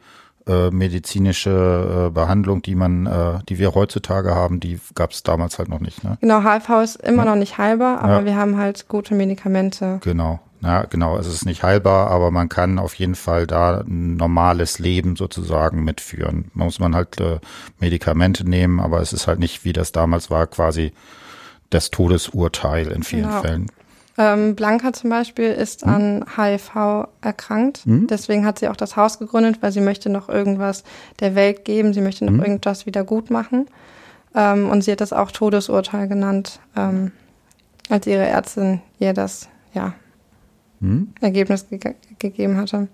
äh, 0.47 0.71
medizinische 0.71 2.07
äh, 2.07 2.09
Behandlung, 2.11 2.61
die 2.61 2.75
man, 2.75 3.05
äh, 3.05 3.39
die 3.47 3.59
wir 3.59 3.75
heutzutage 3.75 4.33
haben, 4.33 4.59
die 4.59 4.79
gab 4.95 5.11
es 5.11 5.23
damals 5.23 5.59
halt 5.59 5.69
noch 5.69 5.79
nicht. 5.79 6.03
Ne? 6.03 6.17
Genau, 6.21 6.43
HIV 6.43 6.69
ist 6.83 6.95
immer 6.97 7.25
ja. 7.25 7.31
noch 7.31 7.35
nicht 7.35 7.57
heilbar, 7.57 8.01
aber 8.01 8.19
ja. 8.19 8.25
wir 8.25 8.35
haben 8.35 8.57
halt 8.57 8.87
gute 8.87 9.13
Medikamente. 9.13 9.99
Genau. 10.03 10.39
Ja, 10.63 10.83
genau, 10.83 11.17
es 11.17 11.25
ist 11.25 11.45
nicht 11.45 11.63
heilbar, 11.63 12.11
aber 12.11 12.29
man 12.29 12.47
kann 12.47 12.77
auf 12.77 12.93
jeden 12.93 13.15
Fall 13.15 13.47
da 13.47 13.81
ein 13.81 14.15
normales 14.15 14.77
Leben 14.77 15.15
sozusagen 15.15 15.83
mitführen. 15.83 16.51
Man 16.53 16.65
muss 16.65 16.79
man 16.79 16.95
halt 16.95 17.19
äh, 17.19 17.39
Medikamente 17.79 18.47
nehmen, 18.47 18.79
aber 18.79 19.01
es 19.01 19.11
ist 19.11 19.25
halt 19.27 19.39
nicht, 19.39 19.65
wie 19.65 19.73
das 19.73 19.91
damals 19.91 20.29
war, 20.29 20.45
quasi 20.45 20.93
das 21.71 21.89
Todesurteil 21.89 22.87
in 22.87 23.01
vielen 23.01 23.23
genau. 23.29 23.41
Fällen. 23.41 23.71
Ähm, 24.17 24.55
Blanca 24.55 24.93
zum 24.93 25.09
Beispiel 25.09 25.51
ist 25.51 25.83
hm? 25.83 25.89
an 25.89 26.25
HIV 26.35 27.07
erkrankt. 27.21 27.79
Hm? 27.85 28.07
Deswegen 28.07 28.45
hat 28.45 28.59
sie 28.59 28.67
auch 28.67 28.75
das 28.75 28.95
Haus 28.95 29.19
gegründet, 29.19 29.61
weil 29.61 29.71
sie 29.71 29.81
möchte 29.81 30.09
noch 30.09 30.29
irgendwas 30.29 30.83
der 31.19 31.35
Welt 31.35 31.65
geben. 31.65 31.93
Sie 31.93 32.01
möchte 32.01 32.25
noch 32.25 32.33
hm? 32.33 32.41
irgendwas 32.41 32.85
wieder 32.85 33.03
gut 33.03 33.29
machen. 33.29 33.67
Ähm, 34.35 34.69
und 34.69 34.83
sie 34.83 34.91
hat 34.91 35.01
das 35.01 35.13
auch 35.13 35.31
Todesurteil 35.31 36.07
genannt, 36.07 36.59
ähm, 36.75 37.11
als 37.89 38.07
ihre 38.07 38.25
Ärztin 38.25 38.81
ihr 38.99 39.13
das 39.13 39.49
ja 39.73 39.93
hm? 40.79 41.13
Ergebnis 41.21 41.67
ge 41.69 41.95
gegeben 42.19 42.57
hatte. 42.57 42.87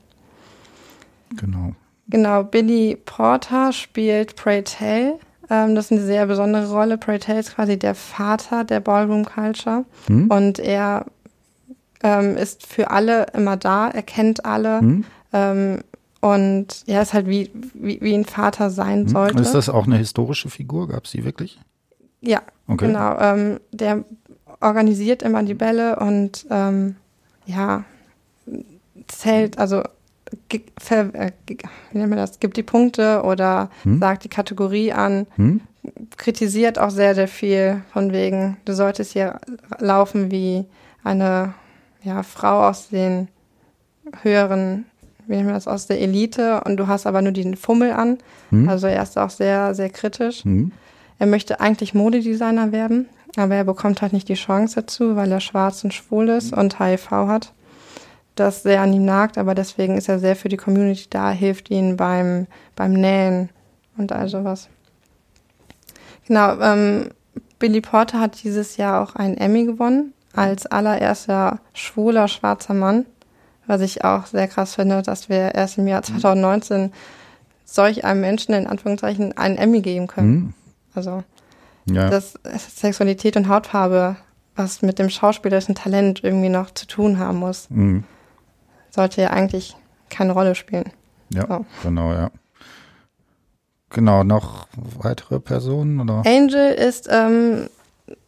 Genau. 1.35 1.73
Genau, 2.09 2.43
Billy 2.43 2.95
Porter 2.95 3.73
spielt 3.73 4.35
Pray 4.35 4.63
Tell. 4.63 5.19
Ähm, 5.49 5.75
das 5.75 5.85
ist 5.85 5.91
eine 5.93 6.01
sehr 6.01 6.25
besondere 6.25 6.69
Rolle. 6.69 6.97
Pray 6.97 7.19
Tell 7.19 7.39
ist 7.39 7.55
quasi 7.55 7.77
der 7.77 7.95
Vater 7.95 8.63
der 8.63 8.79
Ballroom 8.79 9.25
Culture. 9.25 9.85
Hm? 10.07 10.29
Und 10.29 10.59
er 10.59 11.05
ähm, 12.03 12.37
ist 12.37 12.65
für 12.65 12.91
alle 12.91 13.27
immer 13.33 13.57
da, 13.57 13.89
er 13.89 14.03
kennt 14.03 14.45
alle. 14.45 14.79
Hm? 14.79 15.05
Ähm, 15.33 15.79
und 16.19 16.83
er 16.87 17.01
ist 17.01 17.13
halt 17.13 17.27
wie, 17.27 17.51
wie, 17.73 18.01
wie 18.01 18.13
ein 18.13 18.25
Vater 18.25 18.69
sein 18.69 19.01
hm? 19.01 19.07
sollte. 19.09 19.41
Ist 19.41 19.53
das 19.53 19.69
auch 19.69 19.85
eine 19.85 19.97
historische 19.97 20.49
Figur? 20.49 20.87
Gab 20.89 21.05
es 21.05 21.11
die 21.11 21.23
wirklich? 21.23 21.59
Ja, 22.21 22.41
okay. 22.67 22.87
genau. 22.87 23.17
Ähm, 23.19 23.59
der 23.71 24.03
organisiert 24.59 25.21
immer 25.21 25.43
die 25.43 25.53
Bälle 25.53 25.97
und 25.97 26.45
ähm, 26.49 26.95
ja, 27.45 27.83
zählt, 29.07 29.57
also 29.57 29.83
ver, 30.79 31.13
äh, 31.13 31.31
wie 31.47 31.97
nennt 31.97 32.09
man 32.09 32.17
das, 32.17 32.39
gibt 32.39 32.57
die 32.57 32.63
Punkte 32.63 33.23
oder 33.23 33.69
hm? 33.83 33.99
sagt 33.99 34.23
die 34.23 34.29
Kategorie 34.29 34.91
an, 34.91 35.27
hm? 35.35 35.61
kritisiert 36.17 36.79
auch 36.79 36.89
sehr, 36.89 37.15
sehr 37.15 37.27
viel 37.27 37.81
von 37.93 38.11
wegen, 38.11 38.57
du 38.65 38.73
solltest 38.73 39.13
hier 39.13 39.39
laufen 39.79 40.31
wie 40.31 40.65
eine 41.03 41.53
ja, 42.03 42.23
Frau 42.23 42.67
aus 42.67 42.89
den 42.89 43.27
höheren, 44.21 44.85
wie 45.27 45.35
nennt 45.35 45.45
man 45.45 45.55
das, 45.55 45.67
aus 45.67 45.87
der 45.87 46.01
Elite 46.01 46.61
und 46.65 46.77
du 46.77 46.87
hast 46.87 47.05
aber 47.05 47.21
nur 47.21 47.31
diesen 47.31 47.55
Fummel 47.55 47.91
an. 47.91 48.17
Hm? 48.49 48.67
Also 48.69 48.87
er 48.87 49.03
ist 49.03 49.17
auch 49.17 49.29
sehr, 49.29 49.73
sehr 49.75 49.89
kritisch. 49.89 50.43
Hm? 50.43 50.71
Er 51.19 51.27
möchte 51.27 51.59
eigentlich 51.59 51.93
Modedesigner 51.93 52.71
werden, 52.71 53.07
aber 53.35 53.55
er 53.55 53.63
bekommt 53.63 54.01
halt 54.01 54.13
nicht 54.13 54.29
die 54.29 54.35
Chance 54.35 54.75
dazu, 54.75 55.15
weil 55.15 55.31
er 55.31 55.39
schwarz 55.39 55.83
und 55.83 55.93
schwul 55.93 56.29
ist 56.29 56.53
und 56.53 56.79
HIV 56.79 57.11
hat. 57.11 57.53
Das 58.39 58.63
sehr 58.63 58.81
an 58.81 58.93
ihm 58.93 59.05
nagt, 59.05 59.37
aber 59.37 59.55
deswegen 59.55 59.97
ist 59.97 60.09
er 60.09 60.19
sehr 60.19 60.35
für 60.35 60.49
die 60.49 60.57
Community 60.57 61.07
da, 61.09 61.31
hilft 61.31 61.69
ihnen 61.69 61.97
beim, 61.97 62.47
beim 62.75 62.93
Nähen 62.93 63.49
und 63.97 64.11
all 64.11 64.29
sowas. 64.29 64.69
Genau, 66.27 66.59
ähm, 66.59 67.09
Billy 67.59 67.81
Porter 67.81 68.19
hat 68.19 68.43
dieses 68.43 68.77
Jahr 68.77 69.01
auch 69.01 69.15
einen 69.15 69.37
Emmy 69.37 69.65
gewonnen 69.65 70.13
als 70.33 70.67
allererster 70.67 71.59
schwuler 71.73 72.27
schwarzer 72.27 72.75
Mann, 72.75 73.05
was 73.65 73.81
ich 73.81 74.03
auch 74.03 74.27
sehr 74.27 74.47
krass 74.47 74.75
finde, 74.75 75.01
dass 75.01 75.29
wir 75.29 75.55
erst 75.55 75.79
im 75.79 75.87
Jahr 75.87 76.03
2019 76.03 76.93
solch 77.65 78.05
einem 78.05 78.21
Menschen 78.21 78.53
in 78.53 78.67
Anführungszeichen 78.67 79.35
einen 79.35 79.57
Emmy 79.57 79.81
geben 79.81 80.07
können. 80.07 80.29
Mhm. 80.31 80.53
Also 80.93 81.23
ja. 81.85 82.09
dass 82.09 82.35
Sexualität 82.75 83.35
und 83.35 83.47
Hautfarbe 83.47 84.17
was 84.57 84.81
mit 84.81 84.99
dem 84.99 85.09
schauspielerischen 85.09 85.75
Talent 85.75 86.23
irgendwie 86.23 86.49
noch 86.49 86.71
zu 86.71 86.87
tun 86.87 87.19
haben 87.19 87.37
muss. 87.37 87.69
Mhm. 87.69 88.03
Sollte 88.97 89.21
ja 89.21 89.29
eigentlich 89.29 89.75
keine 90.09 90.31
Rolle 90.31 90.55
spielen. 90.55 90.91
Ja, 91.29 91.45
so. 91.47 91.65
genau, 91.83 92.13
ja. 92.13 92.31
Genau, 93.91 94.23
noch 94.23 94.67
weitere 94.75 95.39
Personen 95.39 95.99
oder? 95.99 96.23
Angel 96.25 96.73
ist 96.73 97.07
ähm, 97.11 97.69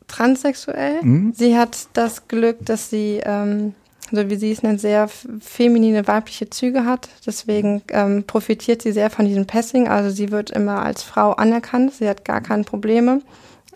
transsexuell. 0.07 1.01
Mhm. 1.01 1.33
Sie 1.35 1.57
hat 1.57 1.87
das 1.93 2.27
Glück, 2.27 2.57
dass 2.61 2.91
sie, 2.91 3.19
ähm, 3.25 3.73
so 4.11 4.29
wie 4.29 4.35
sie 4.35 4.51
es 4.51 4.61
nennt, 4.61 4.79
sehr 4.79 5.09
feminine 5.39 6.07
weibliche 6.07 6.51
Züge 6.51 6.85
hat. 6.85 7.09
Deswegen 7.25 7.81
ähm, 7.89 8.25
profitiert 8.27 8.83
sie 8.83 8.91
sehr 8.91 9.09
von 9.09 9.25
diesem 9.25 9.47
Passing. 9.47 9.87
Also 9.87 10.11
sie 10.11 10.29
wird 10.29 10.51
immer 10.51 10.83
als 10.83 11.01
Frau 11.01 11.31
anerkannt. 11.31 11.95
Sie 11.95 12.07
hat 12.07 12.25
gar 12.25 12.41
keine 12.41 12.63
Probleme 12.63 13.23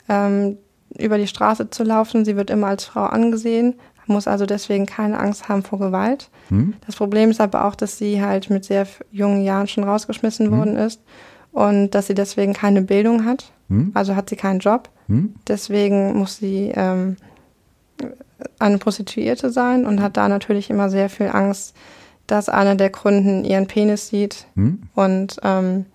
ähm, 0.09 0.59
über 0.95 1.17
die 1.17 1.27
Straße 1.27 1.71
zu 1.71 1.83
laufen. 1.83 2.23
Sie 2.23 2.35
wird 2.35 2.51
immer 2.51 2.67
als 2.67 2.85
Frau 2.85 3.05
angesehen, 3.05 3.79
muss 4.07 4.27
also 4.27 4.45
deswegen 4.45 4.86
keine 4.86 5.19
Angst 5.19 5.50
haben 5.50 5.63
vor 5.63 5.79
Gewalt. 5.79 6.29
Hm. 6.50 6.74
Das 6.86 6.95
Problem 6.95 7.29
ist 7.29 7.41
aber 7.41 7.65
auch, 7.65 7.75
dass 7.75 7.98
sie 7.98 8.22
halt 8.22 8.50
mit 8.50 8.65
sehr 8.65 8.88
jungen 9.12 9.43
Jahren 9.43 9.67
schon 9.67 9.83
rausgeschmissen 9.83 10.48
hm. 10.48 10.57
worden 10.57 10.75
ist 10.77 11.01
und 11.51 11.91
dass 11.91 12.07
sie 12.07 12.15
deswegen 12.15 12.53
keine 12.53 12.81
Bildung 12.81 13.25
hat. 13.25 13.51
Hm. 13.69 13.91
Also 13.93 14.15
hat 14.15 14.29
sie 14.29 14.36
keinen 14.36 14.60
Job. 14.60 14.89
Hm. 15.07 15.36
Deswegen 15.48 16.17
muss 16.17 16.38
sie 16.38 16.72
ähm, 16.75 17.17
eine 18.60 18.77
Prostituierte 18.77 19.51
sein 19.51 19.86
und 19.86 20.01
hat 20.01 20.17
da 20.17 20.27
natürlich 20.27 20.69
immer 20.69 20.89
sehr 20.89 21.10
viel 21.10 21.27
Angst, 21.27 21.75
dass 22.27 22.50
einer 22.50 22.75
der 22.75 22.89
Kunden 22.89 23.43
ihren 23.43 23.67
Penis 23.67 24.07
sieht 24.07 24.48
hm. 24.55 24.83
und 24.95 25.38
ähm, 25.43 25.86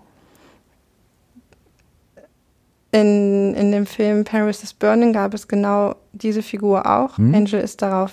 in, 2.90 3.54
in 3.54 3.72
dem 3.72 3.86
Film 3.86 4.24
Paris 4.24 4.62
is 4.62 4.72
Burning 4.72 5.12
gab 5.12 5.34
es 5.34 5.48
genau 5.48 5.94
diese 6.12 6.42
Figur 6.42 6.86
auch. 6.86 7.18
Mhm. 7.18 7.34
Angel 7.34 7.60
ist 7.60 7.82
darauf, 7.82 8.12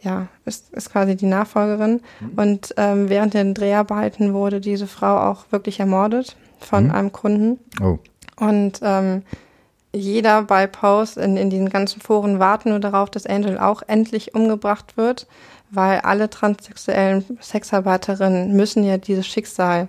ja, 0.00 0.28
ist, 0.46 0.72
ist 0.72 0.90
quasi 0.90 1.14
die 1.16 1.26
Nachfolgerin. 1.26 2.00
Mhm. 2.20 2.38
Und 2.38 2.74
ähm, 2.76 3.08
während 3.08 3.34
den 3.34 3.54
Dreharbeiten 3.54 4.32
wurde 4.32 4.60
diese 4.60 4.86
Frau 4.86 5.18
auch 5.30 5.44
wirklich 5.50 5.80
ermordet 5.80 6.36
von 6.58 6.84
mhm. 6.84 6.90
einem 6.90 7.12
Kunden. 7.12 7.58
Oh. 7.82 7.98
Und 8.36 8.80
ähm, 8.82 9.22
jeder 9.92 10.42
bei 10.42 10.66
Pose 10.66 11.20
in, 11.20 11.36
in 11.36 11.50
diesen 11.50 11.68
ganzen 11.68 12.00
Foren 12.00 12.38
warten 12.38 12.70
nur 12.70 12.80
darauf, 12.80 13.10
dass 13.10 13.26
Angel 13.26 13.58
auch 13.58 13.82
endlich 13.86 14.34
umgebracht 14.34 14.96
wird, 14.96 15.26
weil 15.70 16.00
alle 16.00 16.30
transsexuellen 16.30 17.38
Sexarbeiterinnen 17.40 18.56
müssen 18.56 18.84
ja 18.84 18.96
dieses 18.96 19.26
Schicksal 19.26 19.88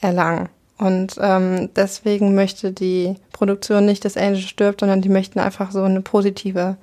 erlangen. 0.00 0.48
Und 0.80 1.16
ähm, 1.20 1.68
deswegen 1.76 2.34
möchte 2.34 2.72
die 2.72 3.16
Produktion 3.32 3.84
nicht, 3.84 4.06
dass 4.06 4.16
Angel 4.16 4.38
stirbt, 4.40 4.80
sondern 4.80 5.02
die 5.02 5.10
möchten 5.10 5.38
einfach 5.38 5.72
so 5.72 5.82
eine 5.82 6.00
positive 6.00 6.78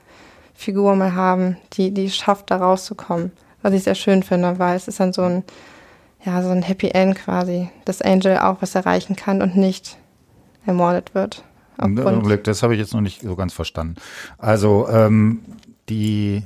Figur 0.53 0.95
mal 0.95 1.15
haben, 1.15 1.57
die, 1.73 1.91
die 1.91 2.11
schafft, 2.11 2.51
da 2.51 2.57
rauszukommen. 2.57 3.31
Was 3.63 3.73
ich 3.73 3.83
sehr 3.83 3.95
schön 3.95 4.21
finde, 4.21 4.59
weil 4.59 4.75
es 4.75 4.87
ist 4.87 4.99
dann 4.99 5.13
so 5.13 5.23
ein, 5.23 5.43
ja, 6.23 6.43
so 6.43 6.49
ein 6.49 6.61
Happy 6.61 6.89
End 6.89 7.15
quasi, 7.15 7.69
dass 7.85 8.03
Angel 8.03 8.37
auch 8.37 8.57
was 8.61 8.75
erreichen 8.75 9.15
kann 9.15 9.41
und 9.41 9.57
nicht 9.57 9.97
ermordet 10.67 11.15
wird. 11.15 11.43
Glück, 12.21 12.43
das 12.43 12.61
habe 12.61 12.75
ich 12.75 12.79
jetzt 12.79 12.93
noch 12.93 13.01
nicht 13.01 13.21
so 13.23 13.35
ganz 13.35 13.53
verstanden. 13.53 13.95
Also 14.37 14.87
ähm, 14.89 15.41
die, 15.89 16.43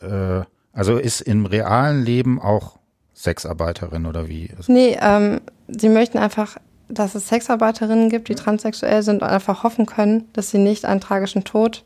äh, 0.00 0.42
also 0.72 0.98
ist 0.98 1.22
im 1.22 1.46
realen 1.46 2.04
Leben 2.04 2.40
auch 2.40 2.78
Sexarbeiterin 3.16 4.06
oder 4.06 4.28
wie? 4.28 4.50
Nee, 4.68 4.96
ähm, 5.00 5.40
sie 5.66 5.88
möchten 5.88 6.18
einfach 6.18 6.56
dass 6.88 7.14
es 7.14 7.28
Sexarbeiterinnen 7.28 8.08
gibt, 8.08 8.28
die 8.28 8.34
transsexuell 8.34 9.02
sind 9.02 9.22
und 9.22 9.28
einfach 9.28 9.62
hoffen 9.62 9.86
können, 9.86 10.28
dass 10.32 10.50
sie 10.50 10.58
nicht 10.58 10.84
einen 10.84 11.00
tragischen 11.00 11.44
Tod 11.44 11.84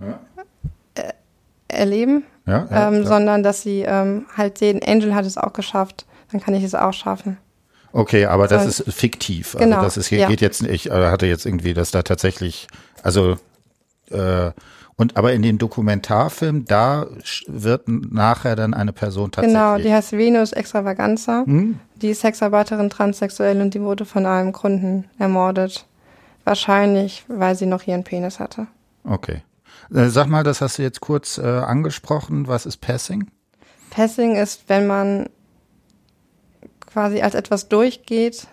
ja. 0.00 0.18
äh, 0.94 1.12
erleben, 1.68 2.24
ja, 2.46 2.66
ja, 2.70 2.88
ähm, 2.88 3.06
sondern 3.06 3.42
dass 3.42 3.62
sie 3.62 3.82
ähm, 3.82 4.26
halt 4.36 4.58
sehen, 4.58 4.80
Angel 4.84 5.14
hat 5.14 5.26
es 5.26 5.38
auch 5.38 5.52
geschafft, 5.52 6.06
dann 6.32 6.40
kann 6.40 6.54
ich 6.54 6.64
es 6.64 6.74
auch 6.74 6.92
schaffen. 6.92 7.38
Okay, 7.92 8.26
aber 8.26 8.46
das 8.46 8.76
so, 8.76 8.84
ist 8.84 8.94
fiktiv. 8.94 9.54
Also 9.54 9.64
genau, 9.64 9.82
das 9.82 9.96
ist 9.96 10.06
hier 10.06 10.26
geht 10.26 10.40
jetzt, 10.40 10.62
ich 10.62 10.90
äh, 10.90 11.10
hatte 11.10 11.26
jetzt 11.26 11.44
irgendwie, 11.44 11.74
dass 11.74 11.90
da 11.90 12.02
tatsächlich, 12.02 12.68
also 13.02 13.36
äh, 14.10 14.52
und 14.96 15.16
aber 15.16 15.32
in 15.32 15.40
dem 15.40 15.56
Dokumentarfilm, 15.56 16.66
da 16.66 17.06
wird 17.46 17.88
nachher 17.88 18.54
dann 18.54 18.74
eine 18.74 18.92
Person 18.92 19.30
tatsächlich. 19.30 19.58
Genau, 19.58 19.78
die 19.78 19.90
heißt 19.90 20.12
Venus 20.12 20.52
Extravaganza. 20.52 21.44
Hm? 21.46 21.78
Die 22.02 22.14
Sexarbeiterin 22.14 22.90
transsexuell 22.90 23.60
und 23.60 23.74
die 23.74 23.80
wurde 23.80 24.04
von 24.04 24.26
einem 24.26 24.52
Kunden 24.52 25.04
ermordet. 25.18 25.86
Wahrscheinlich, 26.44 27.24
weil 27.28 27.54
sie 27.54 27.66
noch 27.66 27.86
ihren 27.86 28.04
Penis 28.04 28.40
hatte. 28.40 28.66
Okay. 29.04 29.42
Äh, 29.94 30.08
sag 30.08 30.26
mal, 30.26 30.42
das 30.42 30.60
hast 30.60 30.78
du 30.78 30.82
jetzt 30.82 31.00
kurz 31.00 31.38
äh, 31.38 31.42
angesprochen. 31.42 32.48
Was 32.48 32.66
ist 32.66 32.78
Passing? 32.78 33.30
Passing 33.90 34.36
ist, 34.36 34.64
wenn 34.68 34.86
man 34.86 35.28
quasi 36.86 37.20
als 37.20 37.34
etwas 37.34 37.68
durchgeht, 37.68 38.46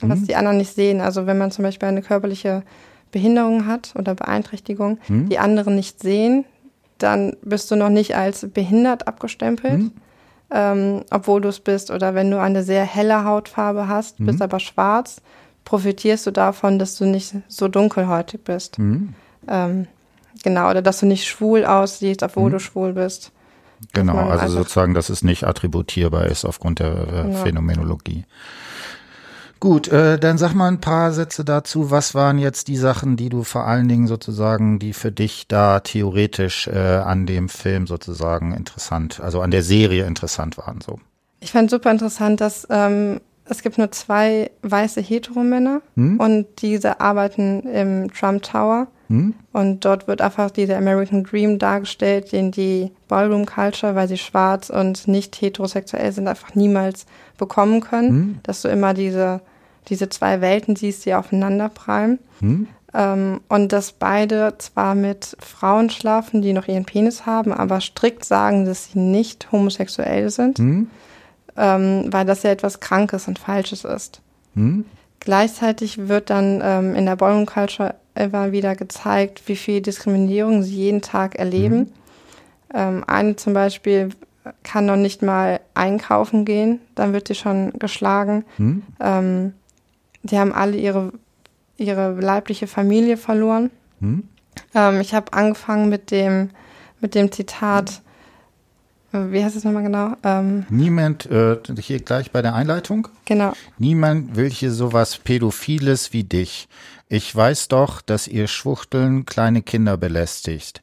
was 0.00 0.20
mhm. 0.20 0.26
die 0.26 0.36
anderen 0.36 0.58
nicht 0.58 0.74
sehen. 0.74 1.00
Also 1.00 1.26
wenn 1.26 1.38
man 1.38 1.50
zum 1.50 1.64
Beispiel 1.64 1.88
eine 1.88 2.02
körperliche 2.02 2.62
Behinderung 3.12 3.66
hat 3.66 3.94
oder 3.96 4.14
Beeinträchtigung, 4.14 4.98
mhm. 5.08 5.28
die 5.28 5.38
anderen 5.38 5.74
nicht 5.74 6.00
sehen, 6.00 6.44
dann 6.98 7.36
bist 7.42 7.70
du 7.70 7.76
noch 7.76 7.88
nicht 7.88 8.16
als 8.16 8.48
behindert 8.50 9.06
abgestempelt, 9.06 9.78
mhm. 9.78 9.92
Ähm, 10.50 11.02
obwohl 11.10 11.40
du 11.40 11.48
es 11.48 11.60
bist. 11.60 11.90
Oder 11.90 12.14
wenn 12.14 12.30
du 12.30 12.40
eine 12.40 12.62
sehr 12.62 12.84
helle 12.84 13.24
Hautfarbe 13.24 13.88
hast, 13.88 14.16
bist 14.18 14.38
mhm. 14.38 14.42
aber 14.42 14.60
schwarz, 14.60 15.20
profitierst 15.64 16.26
du 16.26 16.30
davon, 16.30 16.78
dass 16.78 16.96
du 16.96 17.04
nicht 17.04 17.34
so 17.48 17.68
dunkelhäutig 17.68 18.44
bist. 18.44 18.78
Mhm. 18.78 19.14
Ähm, 19.48 19.86
genau, 20.42 20.70
oder 20.70 20.82
dass 20.82 21.00
du 21.00 21.06
nicht 21.06 21.26
schwul 21.26 21.64
aussiehst, 21.64 22.22
obwohl 22.22 22.50
mhm. 22.50 22.54
du 22.54 22.60
schwul 22.60 22.92
bist. 22.92 23.32
Genau, 23.92 24.16
also 24.16 24.58
sozusagen, 24.58 24.94
dass 24.94 25.10
es 25.10 25.22
nicht 25.22 25.44
attributierbar 25.44 26.26
ist 26.26 26.44
aufgrund 26.44 26.78
der 26.78 26.92
äh, 26.92 27.22
genau. 27.22 27.42
Phänomenologie. 27.42 28.24
Gut, 29.58 29.88
äh, 29.88 30.18
dann 30.18 30.36
sag 30.36 30.54
mal 30.54 30.68
ein 30.68 30.80
paar 30.80 31.12
Sätze 31.12 31.44
dazu. 31.44 31.90
Was 31.90 32.14
waren 32.14 32.38
jetzt 32.38 32.68
die 32.68 32.76
Sachen, 32.76 33.16
die 33.16 33.30
du 33.30 33.42
vor 33.42 33.66
allen 33.66 33.88
Dingen 33.88 34.06
sozusagen, 34.06 34.78
die 34.78 34.92
für 34.92 35.10
dich 35.10 35.48
da 35.48 35.80
theoretisch 35.80 36.68
äh, 36.68 36.78
an 36.78 37.26
dem 37.26 37.48
Film 37.48 37.86
sozusagen 37.86 38.52
interessant, 38.52 39.20
also 39.20 39.40
an 39.40 39.50
der 39.50 39.62
Serie 39.62 40.04
interessant 40.04 40.58
waren 40.58 40.80
so? 40.80 40.98
Ich 41.40 41.52
fand 41.52 41.70
super 41.70 41.90
interessant, 41.90 42.40
dass 42.40 42.66
ähm, 42.70 43.20
es 43.48 43.62
gibt 43.62 43.78
nur 43.78 43.90
zwei 43.92 44.50
weiße 44.62 45.00
Heteromänner 45.00 45.80
hm? 45.94 46.20
und 46.20 46.46
diese 46.60 47.00
arbeiten 47.00 47.60
im 47.62 48.12
Trump 48.12 48.42
Tower. 48.42 48.88
Hm? 49.08 49.34
Und 49.52 49.84
dort 49.84 50.08
wird 50.08 50.20
einfach 50.20 50.50
dieser 50.50 50.76
American 50.76 51.24
Dream 51.24 51.58
dargestellt, 51.58 52.32
den 52.32 52.50
die 52.50 52.90
Ballroom 53.08 53.46
Culture, 53.46 53.94
weil 53.94 54.08
sie 54.08 54.18
schwarz 54.18 54.70
und 54.70 55.06
nicht 55.06 55.40
heterosexuell 55.40 56.12
sind, 56.12 56.28
einfach 56.28 56.54
niemals 56.54 57.06
bekommen 57.38 57.80
können. 57.80 58.08
Hm? 58.08 58.38
Dass 58.42 58.62
du 58.62 58.68
immer 58.68 58.94
diese, 58.94 59.40
diese 59.88 60.08
zwei 60.08 60.40
Welten 60.40 60.76
siehst, 60.76 61.06
die 61.06 61.14
aufeinander 61.14 61.68
prallen. 61.68 62.18
Hm? 62.40 62.68
Ähm, 62.94 63.40
und 63.48 63.72
dass 63.72 63.92
beide 63.92 64.54
zwar 64.58 64.94
mit 64.94 65.36
Frauen 65.38 65.90
schlafen, 65.90 66.42
die 66.42 66.52
noch 66.52 66.66
ihren 66.66 66.84
Penis 66.84 67.26
haben, 67.26 67.52
aber 67.52 67.80
strikt 67.80 68.24
sagen, 68.24 68.64
dass 68.64 68.92
sie 68.92 68.98
nicht 68.98 69.52
homosexuell 69.52 70.30
sind. 70.30 70.58
Hm? 70.58 70.90
Ähm, 71.56 72.08
weil 72.10 72.26
das 72.26 72.42
ja 72.42 72.50
etwas 72.50 72.80
Krankes 72.80 73.28
und 73.28 73.38
Falsches 73.38 73.84
ist. 73.84 74.20
Hm? 74.54 74.84
Gleichzeitig 75.20 76.08
wird 76.08 76.30
dann 76.30 76.60
ähm, 76.62 76.94
in 76.94 77.06
der 77.06 77.16
Ballroom 77.16 77.46
Culture 77.46 77.94
immer 78.16 78.52
wieder 78.52 78.74
gezeigt, 78.74 79.42
wie 79.46 79.56
viel 79.56 79.80
Diskriminierung 79.80 80.62
sie 80.62 80.76
jeden 80.76 81.02
Tag 81.02 81.36
erleben. 81.36 81.78
Mhm. 81.78 81.92
Ähm, 82.74 83.04
eine 83.06 83.36
zum 83.36 83.54
Beispiel 83.54 84.10
kann 84.62 84.86
noch 84.86 84.96
nicht 84.96 85.22
mal 85.22 85.60
einkaufen 85.74 86.44
gehen, 86.44 86.80
dann 86.94 87.12
wird 87.12 87.28
sie 87.28 87.34
schon 87.34 87.72
geschlagen. 87.78 88.44
Mhm. 88.58 88.82
Ähm, 89.00 89.52
die 90.22 90.38
haben 90.38 90.52
alle 90.52 90.76
ihre, 90.76 91.12
ihre 91.76 92.12
leibliche 92.20 92.66
Familie 92.66 93.16
verloren. 93.16 93.70
Mhm. 94.00 94.24
Ähm, 94.74 95.00
ich 95.00 95.14
habe 95.14 95.32
angefangen 95.32 95.88
mit 95.88 96.10
dem, 96.10 96.50
mit 97.00 97.14
dem 97.14 97.30
Zitat, 97.32 98.02
äh, 99.12 99.30
wie 99.30 99.44
heißt 99.44 99.56
es 99.56 99.64
nochmal 99.64 99.82
genau? 99.82 100.14
Ähm, 100.22 100.66
Niemand, 100.68 101.26
äh, 101.26 101.58
hier 101.80 102.00
gleich 102.00 102.30
bei 102.30 102.42
der 102.42 102.54
Einleitung. 102.54 103.08
Genau. 103.24 103.52
Niemand 103.78 104.36
will 104.36 104.50
hier 104.50 104.72
sowas 104.72 105.18
Pädophiles 105.18 106.12
wie 106.12 106.24
dich. 106.24 106.68
Ich 107.08 107.34
weiß 107.34 107.68
doch, 107.68 108.00
dass 108.00 108.26
ihr 108.26 108.48
Schwuchteln 108.48 109.26
kleine 109.26 109.62
Kinder 109.62 109.96
belästigt. 109.96 110.82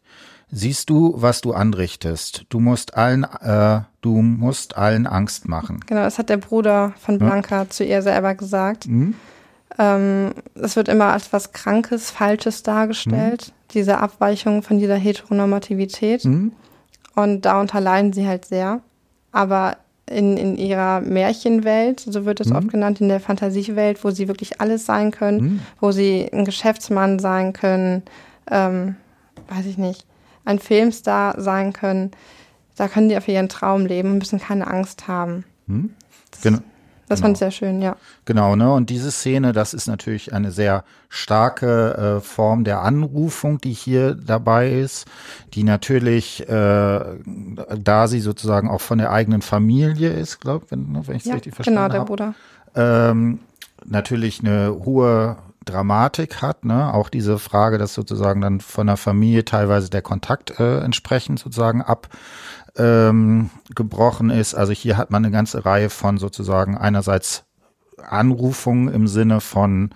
Siehst 0.50 0.90
du, 0.90 1.16
was 1.18 1.42
du 1.42 1.54
anrichtest? 1.54 2.46
Du 2.50 2.60
musst 2.60 2.96
allen, 2.96 3.24
äh, 3.24 3.82
du 4.02 4.22
musst 4.22 4.78
allen 4.78 5.08
Angst 5.08 5.48
machen. 5.48 5.80
Genau, 5.88 6.04
das 6.04 6.20
hat 6.20 6.30
der 6.30 6.38
Bruder 6.38 6.94
von 7.00 7.18
Blanca 7.18 7.64
ja. 7.64 7.70
zu 7.70 7.84
ihr 7.84 8.02
selber 8.04 8.36
gesagt. 8.36 8.88
Mhm. 8.88 9.16
Ähm, 9.80 10.36
es 10.54 10.76
wird 10.76 10.88
immer 10.90 11.12
als 11.12 11.34
was 11.34 11.52
Krankes, 11.52 12.12
Falsches 12.12 12.62
dargestellt, 12.62 13.48
mhm. 13.48 13.72
diese 13.74 13.98
Abweichung 13.98 14.62
von 14.62 14.78
dieser 14.78 14.96
Heteronormativität. 14.96 16.24
Mhm. 16.26 16.54
Und 17.16 17.42
darunter 17.42 17.82
leiden 17.82 18.14
sie 18.14 18.28
halt 18.28 18.46
sehr. 18.46 18.82
Aber 19.32 19.78
in, 20.10 20.38
in 20.38 20.58
ihrer 20.58 21.02
Märchenwelt, 21.02 22.02
so 22.02 22.26
wird 22.26 22.42
es 22.42 22.50
mhm. 22.50 22.56
oft 22.58 22.70
genannt, 22.70 23.02
in 23.02 23.10
der 23.10 23.20
Fantasiewelt, 23.20 24.04
wo 24.04 24.12
sie 24.12 24.28
wirklich 24.28 24.60
alles 24.60 24.86
sein 24.86 25.12
können, 25.12 25.42
mhm. 25.42 25.60
wo 25.80 25.92
sie 25.92 26.30
ein 26.32 26.46
Geschäftsmann 26.46 27.20
sein 27.20 27.54
können, 27.54 28.04
ähm, 28.52 28.96
weiß 29.48 29.66
ich 29.66 29.78
nicht, 29.78 30.06
ein 30.46 30.60
Filmstar 30.60 31.40
sein 31.40 31.74
können. 31.74 32.12
Da 32.76 32.88
können 32.88 33.10
die 33.10 33.18
auf 33.18 33.28
ihren 33.28 33.50
Traum 33.50 33.86
leben 33.86 34.12
und 34.12 34.18
müssen 34.18 34.40
keine 34.40 34.68
Angst 34.68 35.08
haben. 35.08 35.46
Mhm. 35.68 35.92
Genau. 36.42 36.60
Das 37.08 37.20
genau. 37.20 37.26
fand 37.26 37.36
ich 37.36 37.40
sehr 37.40 37.52
schön, 37.52 37.82
ja. 37.82 37.96
Genau, 38.26 38.56
ne? 38.56 38.72
Und 38.72 38.90
diese 38.90 39.12
Szene, 39.12 39.52
das 39.52 39.74
ist 39.74 39.88
natürlich 39.88 40.34
eine 40.34 40.52
sehr 40.52 40.84
starke 41.10 42.18
äh, 42.18 42.22
Form 42.22 42.64
der 42.64 42.82
Anrufung, 42.82 43.60
die 43.60 43.74
hier 43.74 44.16
dabei 44.16 44.72
ist, 44.72 45.06
die 45.54 45.64
natürlich, 45.64 46.48
äh, 46.48 47.00
da 47.78 48.08
sie 48.08 48.20
sozusagen 48.20 48.70
auch 48.70 48.82
von 48.82 48.98
der 48.98 49.12
eigenen 49.12 49.42
Familie 49.42 50.10
ist, 50.10 50.40
glaube 50.40 50.68
wenn, 50.70 50.92
ne, 50.92 51.08
wenn 51.08 51.16
ich 51.16 51.24
es 51.24 51.28
ja, 51.28 51.36
richtig 51.36 51.56
verstanden 51.56 51.80
habe. 51.80 51.94
Genau, 51.94 51.94
der 51.94 52.02
hab, 52.02 52.08
Bruder. 52.08 53.12
Ähm, 53.12 53.40
natürlich 53.86 54.40
eine 54.40 54.74
hohe 54.86 55.38
Dramatik 55.66 56.42
hat, 56.42 56.66
ne? 56.66 56.94
Auch 56.94 57.10
diese 57.10 57.40
Frage, 57.40 57.78
dass 57.78 57.94
sozusagen 57.94 58.42
dann 58.42 58.60
von 58.60 58.88
der 58.88 58.98
Familie 58.98 59.46
teilweise 59.46 59.90
der 59.90 60.02
Kontakt 60.02 60.60
äh, 60.60 60.80
entsprechend 60.80 61.40
sozusagen 61.40 61.82
ab 61.82 62.10
ähm, 62.78 63.50
gebrochen 63.76 64.30
ist. 64.30 64.56
Also 64.56 64.74
hier 64.74 64.98
hat 64.98 65.12
man 65.12 65.24
eine 65.24 65.32
ganze 65.32 65.66
Reihe 65.66 65.90
von 65.90 66.18
sozusagen 66.18 66.78
einerseits 66.78 67.46
Anrufungen 68.02 68.94
im 68.94 69.08
Sinne 69.08 69.42
von 69.42 69.92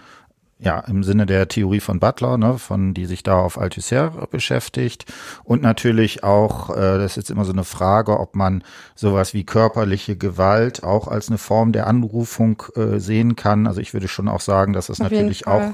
ja, 0.60 0.80
im 0.80 1.04
Sinne 1.04 1.28
der 1.28 1.48
Theorie 1.48 1.80
von 1.80 2.00
Butler, 2.00 2.38
ne, 2.38 2.58
von 2.58 2.96
die 2.96 3.06
sich 3.06 3.22
da 3.22 3.38
auf 3.40 3.60
Althusser 3.60 4.28
beschäftigt 4.32 5.06
und 5.44 5.62
natürlich 5.62 6.24
auch, 6.24 6.72
äh, 6.72 6.98
das 6.98 7.12
ist 7.12 7.16
jetzt 7.18 7.30
immer 7.30 7.46
so 7.46 7.52
eine 7.52 7.64
Frage, 7.64 8.20
ob 8.20 8.36
man 8.36 8.64
sowas 8.96 9.36
wie 9.36 9.44
körperliche 9.44 10.18
Gewalt 10.18 10.84
auch 10.84 11.08
als 11.08 11.30
eine 11.30 11.38
Form 11.38 11.74
der 11.74 11.86
Anrufung 11.86 12.64
äh, 12.76 12.98
sehen 12.98 13.36
kann. 13.36 13.68
Also 13.68 13.82
ich 13.82 13.94
würde 13.94 14.08
schon 14.08 14.28
auch 14.28 14.42
sagen, 14.42 14.74
dass 14.74 14.90
es 14.90 14.98
natürlich 14.98 15.46
auch 15.46 15.74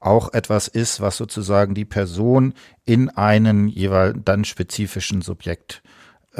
auch 0.00 0.32
etwas 0.32 0.68
ist, 0.68 1.00
was 1.00 1.16
sozusagen 1.16 1.74
die 1.74 1.84
Person 1.84 2.54
in 2.84 3.08
einen 3.10 3.66
jeweils 3.66 4.16
dann 4.24 4.44
spezifischen 4.44 5.22
Subjekt 5.22 5.82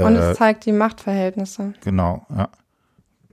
und 0.05 0.17
es 0.17 0.33
äh, 0.33 0.35
zeigt 0.35 0.67
die 0.67 0.73
Machtverhältnisse. 0.73 1.75
Genau, 1.83 2.27
ja. 2.35 2.49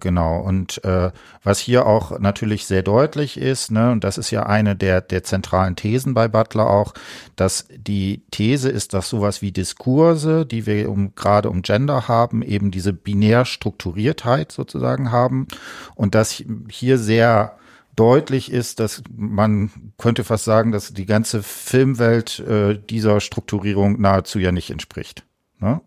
Genau. 0.01 0.39
Und 0.41 0.83
äh, 0.83 1.11
was 1.41 1.59
hier 1.59 1.85
auch 1.85 2.19
natürlich 2.19 2.65
sehr 2.65 2.83
deutlich 2.83 3.37
ist, 3.37 3.71
ne, 3.71 3.91
und 3.91 4.03
das 4.03 4.17
ist 4.17 4.29
ja 4.29 4.45
eine 4.45 4.75
der, 4.75 5.01
der 5.01 5.23
zentralen 5.23 5.75
Thesen 5.75 6.13
bei 6.13 6.27
Butler 6.27 6.69
auch, 6.69 6.93
dass 7.37 7.67
die 7.75 8.21
These 8.29 8.69
ist, 8.69 8.93
dass 8.93 9.09
sowas 9.09 9.41
wie 9.41 9.51
Diskurse, 9.51 10.45
die 10.45 10.65
wir 10.65 10.91
um, 10.91 11.15
gerade 11.15 11.49
um 11.49 11.61
Gender 11.61 12.07
haben, 12.07 12.41
eben 12.41 12.71
diese 12.71 12.91
binär 12.91 13.45
Strukturiertheit 13.45 14.51
sozusagen 14.51 15.11
haben. 15.11 15.47
Und 15.95 16.13
dass 16.13 16.43
hier 16.69 16.97
sehr 16.97 17.57
deutlich 17.95 18.51
ist, 18.51 18.81
dass 18.81 19.01
man 19.15 19.71
könnte 19.97 20.25
fast 20.25 20.43
sagen, 20.43 20.73
dass 20.73 20.93
die 20.93 21.05
ganze 21.05 21.41
Filmwelt 21.41 22.39
äh, 22.41 22.77
dieser 22.77 23.21
Strukturierung 23.21 24.01
nahezu 24.01 24.39
ja 24.39 24.51
nicht 24.51 24.69
entspricht. 24.69 25.23
Ne? 25.59 25.79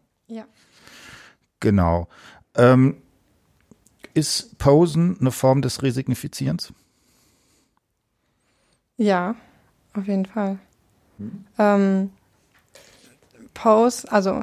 Genau. 1.60 2.08
Ähm, 2.54 3.02
ist 4.14 4.58
Posen 4.58 5.16
eine 5.20 5.30
Form 5.30 5.62
des 5.62 5.82
Resignifizierens? 5.82 6.72
Ja, 8.96 9.36
auf 9.94 10.06
jeden 10.06 10.26
Fall. 10.26 10.58
Hm. 11.18 11.44
Ähm, 11.58 12.10
Pose, 13.54 14.10
also 14.10 14.42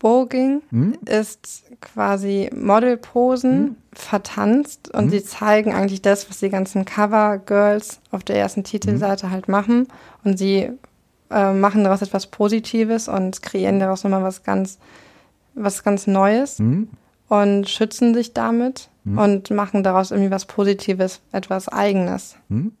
Voging 0.00 0.62
hm? 0.70 0.98
ist 1.06 1.64
quasi 1.80 2.50
Modelposen 2.54 3.52
hm? 3.52 3.76
vertanzt 3.94 4.90
und 4.92 5.04
hm? 5.04 5.10
sie 5.10 5.24
zeigen 5.24 5.72
eigentlich 5.72 6.02
das, 6.02 6.28
was 6.28 6.40
die 6.40 6.50
ganzen 6.50 6.84
Cover-Girls 6.84 8.00
auf 8.10 8.22
der 8.22 8.36
ersten 8.36 8.64
Titelseite 8.64 9.26
hm? 9.26 9.32
halt 9.32 9.48
machen 9.48 9.88
und 10.22 10.38
sie 10.38 10.70
äh, 11.34 11.52
machen 11.52 11.82
daraus 11.82 12.00
etwas 12.00 12.28
Positives 12.28 13.08
und 13.08 13.42
kreieren 13.42 13.80
daraus 13.80 14.04
nochmal 14.04 14.22
was 14.22 14.44
ganz, 14.44 14.78
was 15.54 15.82
ganz 15.82 16.06
Neues 16.06 16.60
mhm. 16.60 16.88
und 17.28 17.68
schützen 17.68 18.14
sich 18.14 18.32
damit 18.32 18.88
mhm. 19.02 19.18
und 19.18 19.50
machen 19.50 19.82
daraus 19.82 20.12
irgendwie 20.12 20.30
was 20.30 20.44
Positives, 20.44 21.20
etwas 21.32 21.68
Eigenes. 21.68 22.36
Mhm. 22.48 22.72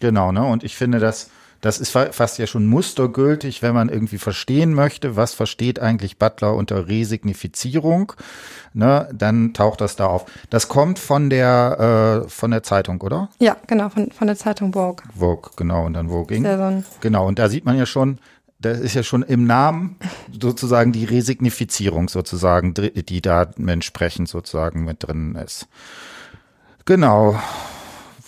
Genau, 0.00 0.32
ne? 0.32 0.44
Und 0.44 0.64
ich 0.64 0.74
finde, 0.74 0.98
das 0.98 1.30
das 1.62 1.78
ist 1.78 1.90
fast 1.90 2.38
ja 2.38 2.46
schon 2.48 2.66
mustergültig, 2.66 3.62
wenn 3.62 3.72
man 3.72 3.88
irgendwie 3.88 4.18
verstehen 4.18 4.74
möchte, 4.74 5.14
was 5.14 5.32
versteht 5.32 5.78
eigentlich 5.78 6.18
Butler 6.18 6.54
unter 6.54 6.88
Resignifizierung, 6.88 8.12
ne, 8.74 9.08
dann 9.14 9.54
taucht 9.54 9.80
das 9.80 9.94
da 9.94 10.06
auf. 10.06 10.26
Das 10.50 10.68
kommt 10.68 10.98
von 10.98 11.30
der, 11.30 12.24
äh, 12.24 12.28
von 12.28 12.50
der 12.50 12.64
Zeitung, 12.64 13.00
oder? 13.00 13.28
Ja, 13.38 13.56
genau, 13.68 13.88
von, 13.90 14.10
von 14.10 14.26
der 14.26 14.36
Zeitung 14.36 14.72
Vogue. 14.72 15.04
Vogue, 15.16 15.52
genau, 15.54 15.86
und 15.86 15.92
dann 15.94 16.08
Voging. 16.08 16.44
So 16.44 16.84
genau, 17.00 17.28
und 17.28 17.38
da 17.38 17.48
sieht 17.48 17.64
man 17.64 17.78
ja 17.78 17.86
schon, 17.86 18.18
das 18.58 18.80
ist 18.80 18.94
ja 18.94 19.04
schon 19.04 19.22
im 19.22 19.46
Namen 19.46 19.96
sozusagen 20.40 20.90
die 20.90 21.04
Resignifizierung 21.04 22.08
sozusagen, 22.08 22.74
die 22.74 23.22
da 23.22 23.46
entsprechend 23.64 24.28
sozusagen 24.28 24.84
mit 24.84 25.04
drin 25.04 25.36
ist. 25.36 25.68
Genau. 26.86 27.40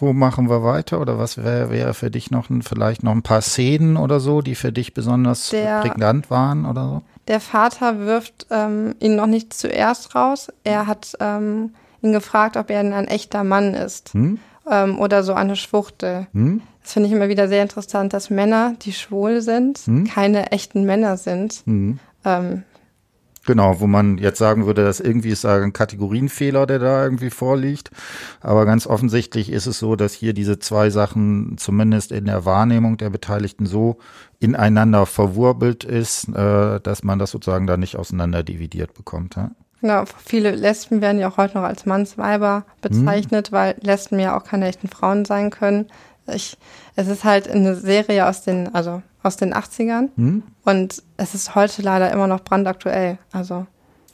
Wo 0.04 0.12
machen 0.12 0.50
wir 0.50 0.62
weiter? 0.62 1.00
Oder 1.00 1.18
was 1.18 1.38
wäre 1.38 1.70
wär 1.70 1.94
für 1.94 2.10
dich 2.10 2.30
noch 2.30 2.50
ein, 2.50 2.60
vielleicht 2.60 3.02
noch 3.02 3.12
ein 3.12 3.22
paar 3.22 3.40
Szenen 3.40 3.96
oder 3.96 4.20
so, 4.20 4.42
die 4.42 4.54
für 4.54 4.70
dich 4.70 4.92
besonders 4.92 5.48
der, 5.48 5.80
prägnant 5.80 6.30
waren 6.30 6.66
oder 6.66 6.88
so? 6.88 7.02
Der 7.26 7.40
Vater 7.40 8.00
wirft 8.00 8.46
ähm, 8.50 8.94
ihn 9.00 9.16
noch 9.16 9.26
nicht 9.26 9.54
zuerst 9.54 10.14
raus. 10.14 10.52
Er 10.62 10.86
hat 10.86 11.16
ähm, 11.20 11.70
ihn 12.02 12.12
gefragt, 12.12 12.58
ob 12.58 12.68
er 12.68 12.80
ein 12.80 13.08
echter 13.08 13.44
Mann 13.44 13.72
ist 13.72 14.12
hm? 14.12 14.38
ähm, 14.70 14.98
oder 14.98 15.22
so 15.22 15.32
eine 15.32 15.56
Schwuchtel. 15.56 16.26
Hm? 16.34 16.60
Das 16.82 16.92
finde 16.92 17.06
ich 17.08 17.14
immer 17.14 17.30
wieder 17.30 17.48
sehr 17.48 17.62
interessant, 17.62 18.12
dass 18.12 18.28
Männer, 18.28 18.74
die 18.82 18.92
schwul 18.92 19.40
sind, 19.40 19.78
hm? 19.78 20.04
keine 20.06 20.52
echten 20.52 20.84
Männer 20.84 21.16
sind. 21.16 21.62
Hm. 21.64 21.98
Ähm, 22.26 22.62
Genau, 23.46 23.80
wo 23.80 23.86
man 23.86 24.16
jetzt 24.16 24.38
sagen 24.38 24.64
würde, 24.64 24.84
dass 24.84 25.00
irgendwie 25.00 25.28
ist 25.28 25.44
da 25.44 25.60
ein 25.60 25.74
Kategorienfehler, 25.74 26.66
der 26.66 26.78
da 26.78 27.04
irgendwie 27.04 27.30
vorliegt. 27.30 27.90
Aber 28.40 28.64
ganz 28.64 28.86
offensichtlich 28.86 29.50
ist 29.50 29.66
es 29.66 29.78
so, 29.78 29.96
dass 29.96 30.14
hier 30.14 30.32
diese 30.32 30.58
zwei 30.58 30.88
Sachen 30.88 31.56
zumindest 31.58 32.10
in 32.10 32.24
der 32.24 32.46
Wahrnehmung 32.46 32.96
der 32.96 33.10
Beteiligten 33.10 33.66
so 33.66 33.98
ineinander 34.40 35.04
verwurbelt 35.04 35.84
ist, 35.84 36.28
äh, 36.28 36.80
dass 36.80 37.02
man 37.02 37.18
das 37.18 37.30
sozusagen 37.30 37.66
da 37.66 37.76
nicht 37.76 37.96
auseinander 37.96 38.42
dividiert 38.42 38.94
bekommt. 38.94 39.36
Ja? 39.36 39.50
Genau, 39.82 40.04
viele 40.24 40.52
Lesben 40.52 41.02
werden 41.02 41.18
ja 41.18 41.28
auch 41.28 41.36
heute 41.36 41.58
noch 41.58 41.64
als 41.64 41.84
Mannsweiber 41.84 42.64
bezeichnet, 42.80 43.48
hm. 43.48 43.52
weil 43.52 43.76
Lesben 43.82 44.18
ja 44.18 44.38
auch 44.38 44.44
keine 44.44 44.66
echten 44.68 44.88
Frauen 44.88 45.26
sein 45.26 45.50
können. 45.50 45.88
Ich, 46.26 46.56
es 46.96 47.08
ist 47.08 47.24
halt 47.24 47.50
eine 47.50 47.74
Serie 47.74 48.26
aus 48.26 48.42
den, 48.42 48.74
also 48.74 49.02
aus 49.24 49.36
den 49.36 49.54
80ern 49.54 50.10
hm? 50.16 50.42
und 50.64 51.02
es 51.16 51.34
ist 51.34 51.54
heute 51.54 51.82
leider 51.82 52.12
immer 52.12 52.26
noch 52.26 52.40
brandaktuell. 52.40 53.18
Also 53.32 53.66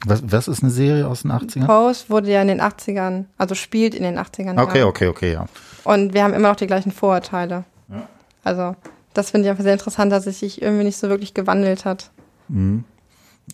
was, 0.05 0.23
was 0.31 0.47
ist 0.47 0.63
eine 0.63 0.71
Serie 0.71 1.07
aus 1.07 1.21
den 1.21 1.31
80ern? 1.31 1.65
Pose 1.67 2.05
wurde 2.09 2.31
ja 2.31 2.41
in 2.41 2.47
den 2.47 2.61
80ern, 2.61 3.25
also 3.37 3.53
spielt 3.53 3.93
in 3.93 4.03
den 4.03 4.17
80ern. 4.17 4.59
Okay, 4.59 4.79
Jahren. 4.79 4.89
okay, 4.89 5.07
okay, 5.07 5.33
ja. 5.33 5.45
Und 5.83 6.13
wir 6.13 6.23
haben 6.23 6.33
immer 6.33 6.49
noch 6.49 6.55
die 6.55 6.67
gleichen 6.67 6.91
Vorurteile. 6.91 7.65
Ja. 7.87 8.07
Also, 8.43 8.75
das 9.13 9.29
finde 9.29 9.45
ich 9.45 9.51
einfach 9.51 9.63
sehr 9.63 9.73
interessant, 9.73 10.11
dass 10.11 10.25
es 10.25 10.39
sich 10.39 10.61
irgendwie 10.61 10.85
nicht 10.85 10.97
so 10.97 11.09
wirklich 11.09 11.33
gewandelt 11.33 11.85
hat. 11.85 12.09
Mhm. 12.47 12.83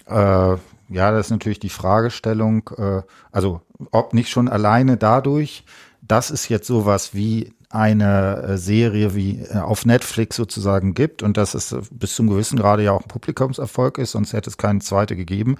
Äh, 0.05 0.13
ja, 0.13 1.11
das 1.11 1.27
ist 1.27 1.31
natürlich 1.31 1.59
die 1.59 1.69
Fragestellung, 1.69 2.69
äh, 2.77 3.01
also 3.31 3.61
ob 3.91 4.13
nicht 4.13 4.29
schon 4.29 4.47
alleine 4.47 4.95
dadurch, 4.95 5.65
dass 6.01 6.29
es 6.29 6.47
jetzt 6.47 6.67
sowas 6.67 7.13
wie 7.13 7.53
eine 7.77 8.43
äh, 8.43 8.57
Serie 8.57 9.15
wie 9.15 9.39
äh, 9.39 9.57
auf 9.57 9.85
Netflix 9.85 10.35
sozusagen 10.35 10.93
gibt 10.93 11.23
und 11.23 11.37
dass 11.37 11.53
es 11.53 11.75
bis 11.91 12.15
zum 12.15 12.27
gewissen 12.27 12.57
Grade 12.57 12.83
ja 12.83 12.91
auch 12.91 13.01
ein 13.01 13.07
Publikumserfolg 13.07 13.97
ist, 13.99 14.11
sonst 14.11 14.33
hätte 14.33 14.49
es 14.49 14.57
keine 14.57 14.79
zweite 14.79 15.15
gegeben. 15.15 15.57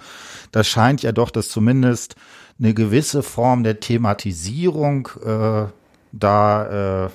Das 0.52 0.66
scheint 0.66 1.02
ja 1.02 1.12
doch, 1.12 1.30
dass 1.30 1.48
zumindest 1.48 2.16
eine 2.58 2.74
gewisse 2.74 3.22
Form 3.22 3.62
der 3.62 3.80
Thematisierung 3.80 5.08
äh, 5.24 5.66
da 6.12 7.04
äh, 7.06 7.10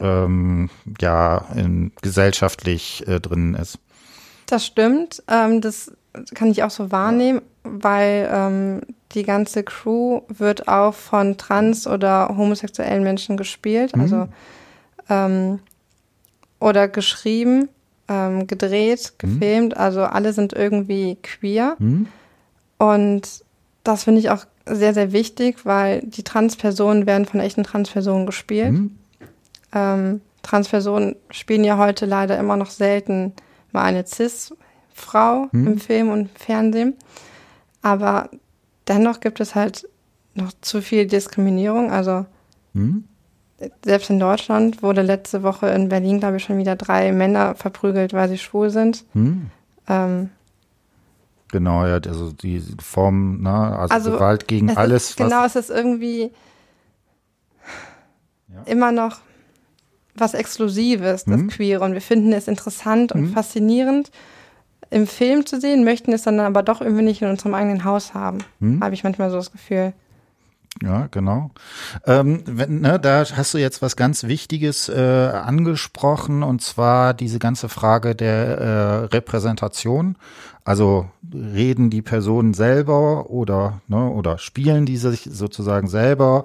ähm, 0.00 0.70
ja 1.00 1.46
in, 1.54 1.92
gesellschaftlich 2.02 3.06
äh, 3.06 3.20
drin 3.20 3.54
ist. 3.54 3.78
Das 4.46 4.66
stimmt. 4.66 5.22
Ähm, 5.28 5.60
das 5.60 5.92
kann 6.34 6.50
ich 6.50 6.62
auch 6.62 6.70
so 6.70 6.90
wahrnehmen, 6.90 7.42
weil 7.62 8.28
ähm, 8.30 8.80
die 9.14 9.22
ganze 9.22 9.62
Crew 9.62 10.22
wird 10.28 10.68
auch 10.68 10.94
von 10.94 11.36
trans- 11.36 11.86
oder 11.86 12.34
homosexuellen 12.36 13.02
Menschen 13.02 13.36
gespielt, 13.36 13.94
mhm. 13.96 14.02
also 14.02 14.28
ähm, 15.08 15.60
oder 16.60 16.88
geschrieben, 16.88 17.68
ähm, 18.08 18.46
gedreht, 18.46 19.12
mhm. 19.22 19.28
gefilmt. 19.28 19.74
Mhm. 19.74 19.80
Also 19.80 20.02
alle 20.02 20.32
sind 20.32 20.52
irgendwie 20.52 21.16
queer. 21.22 21.76
Mhm. 21.78 22.08
Und 22.78 23.44
das 23.84 24.04
finde 24.04 24.20
ich 24.20 24.30
auch 24.30 24.44
sehr, 24.66 24.94
sehr 24.94 25.12
wichtig, 25.12 25.64
weil 25.64 26.00
die 26.02 26.22
Transpersonen 26.22 27.06
werden 27.06 27.26
von 27.26 27.40
echten 27.40 27.64
Transpersonen 27.64 28.26
gespielt. 28.26 28.72
Mhm. 28.72 28.98
Ähm, 29.74 30.20
Transpersonen 30.42 31.16
spielen 31.30 31.64
ja 31.64 31.78
heute 31.78 32.06
leider 32.06 32.38
immer 32.38 32.56
noch 32.56 32.70
selten 32.70 33.32
mal 33.72 33.84
eine 33.84 34.06
Cis-Frau 34.06 35.48
mhm. 35.52 35.66
im 35.66 35.78
Film 35.78 36.10
und 36.10 36.30
Fernsehen. 36.38 36.94
Aber 37.80 38.30
dennoch 38.92 39.20
gibt 39.20 39.40
es 39.40 39.54
halt 39.54 39.88
noch 40.34 40.52
zu 40.60 40.82
viel 40.82 41.06
Diskriminierung. 41.06 41.90
Also 41.90 42.26
hm? 42.74 43.04
selbst 43.84 44.10
in 44.10 44.18
Deutschland 44.18 44.82
wurde 44.82 45.02
letzte 45.02 45.42
Woche 45.42 45.68
in 45.68 45.88
Berlin, 45.88 46.20
glaube 46.20 46.36
ich, 46.36 46.44
schon 46.44 46.58
wieder 46.58 46.76
drei 46.76 47.12
Männer 47.12 47.54
verprügelt, 47.54 48.12
weil 48.12 48.28
sie 48.28 48.38
schwul 48.38 48.70
sind. 48.70 49.04
Hm? 49.12 49.50
Ähm, 49.88 50.30
genau, 51.48 51.86
ja, 51.86 51.94
also 51.94 52.32
die 52.32 52.62
Form, 52.80 53.42
ne, 53.42 53.50
also, 53.50 53.94
also 53.94 54.10
Gewalt 54.12 54.48
gegen 54.48 54.76
alles. 54.76 55.10
Ist, 55.10 55.16
genau, 55.16 55.44
es 55.44 55.56
ist 55.56 55.70
irgendwie 55.70 56.30
ja. 58.48 58.62
immer 58.66 58.92
noch 58.92 59.20
was 60.14 60.34
Exklusives, 60.34 61.24
das 61.24 61.40
hm? 61.40 61.48
Queere. 61.48 61.84
Und 61.84 61.94
wir 61.94 62.02
finden 62.02 62.32
es 62.32 62.48
interessant 62.48 63.12
und 63.12 63.20
hm? 63.20 63.32
faszinierend 63.32 64.10
im 64.92 65.06
Film 65.06 65.46
zu 65.46 65.60
sehen, 65.60 65.84
möchten 65.84 66.12
es 66.12 66.22
dann 66.22 66.38
aber 66.38 66.62
doch 66.62 66.80
irgendwie 66.80 67.02
nicht 67.02 67.22
in 67.22 67.28
unserem 67.28 67.54
eigenen 67.54 67.84
Haus 67.84 68.14
haben. 68.14 68.38
Hm? 68.60 68.82
Habe 68.82 68.94
ich 68.94 69.04
manchmal 69.04 69.30
so 69.30 69.36
das 69.36 69.50
Gefühl. 69.50 69.94
Ja, 70.82 71.06
genau. 71.10 71.52
Ähm, 72.06 72.42
wenn, 72.46 72.80
ne, 72.80 72.98
da 72.98 73.24
hast 73.24 73.54
du 73.54 73.58
jetzt 73.58 73.82
was 73.82 73.94
ganz 73.94 74.24
Wichtiges 74.24 74.88
äh, 74.88 75.30
angesprochen, 75.32 76.42
und 76.42 76.60
zwar 76.60 77.14
diese 77.14 77.38
ganze 77.38 77.68
Frage 77.68 78.16
der 78.16 78.58
äh, 78.58 79.04
Repräsentation. 79.04 80.16
Also 80.64 81.08
reden 81.32 81.90
die 81.90 82.02
Personen 82.02 82.54
selber 82.54 83.30
oder 83.30 83.80
ne, 83.88 84.08
oder 84.08 84.38
spielen 84.38 84.86
die 84.86 84.96
sich 84.96 85.28
sozusagen 85.30 85.88
selber? 85.88 86.44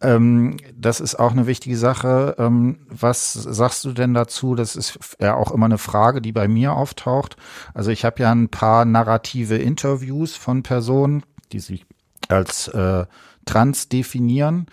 Ähm, 0.00 0.56
das 0.74 1.00
ist 1.00 1.18
auch 1.18 1.32
eine 1.32 1.46
wichtige 1.46 1.76
Sache. 1.76 2.34
Ähm, 2.38 2.80
was 2.88 3.32
sagst 3.32 3.84
du 3.84 3.92
denn 3.92 4.14
dazu? 4.14 4.54
Das 4.54 4.74
ist 4.76 4.98
ja 5.20 5.34
auch 5.34 5.50
immer 5.50 5.66
eine 5.66 5.78
Frage, 5.78 6.22
die 6.22 6.32
bei 6.32 6.48
mir 6.48 6.72
auftaucht. 6.72 7.36
Also 7.74 7.90
ich 7.90 8.04
habe 8.04 8.22
ja 8.22 8.32
ein 8.32 8.48
paar 8.48 8.84
narrative 8.84 9.56
Interviews 9.56 10.34
von 10.34 10.62
Personen, 10.62 11.22
die 11.52 11.60
sich 11.60 11.84
als 12.28 12.68
äh, 12.68 13.04
trans 13.48 13.88
definieren. 13.88 14.66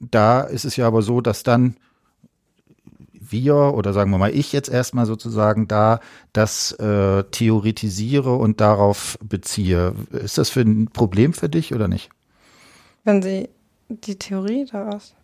Da 0.00 0.40
ist 0.40 0.64
es 0.64 0.76
ja 0.76 0.86
aber 0.86 1.02
so, 1.02 1.20
dass 1.20 1.42
dann 1.42 1.76
wir 3.12 3.74
oder 3.74 3.92
sagen 3.92 4.10
wir 4.10 4.18
mal 4.18 4.34
ich 4.34 4.52
jetzt 4.52 4.68
erstmal 4.68 5.06
sozusagen 5.06 5.68
da 5.68 6.00
das 6.32 6.72
äh, 6.72 7.24
theoretisiere 7.24 8.34
und 8.34 8.60
darauf 8.60 9.18
beziehe. 9.22 9.94
Ist 10.10 10.38
das 10.38 10.50
für 10.50 10.60
ein 10.60 10.88
Problem 10.88 11.32
für 11.32 11.48
dich 11.48 11.74
oder 11.74 11.88
nicht? 11.88 12.10
Wenn 13.04 13.22
Sie 13.22 13.48
die 13.88 14.18
Theorie 14.18 14.66
daraus 14.70 15.14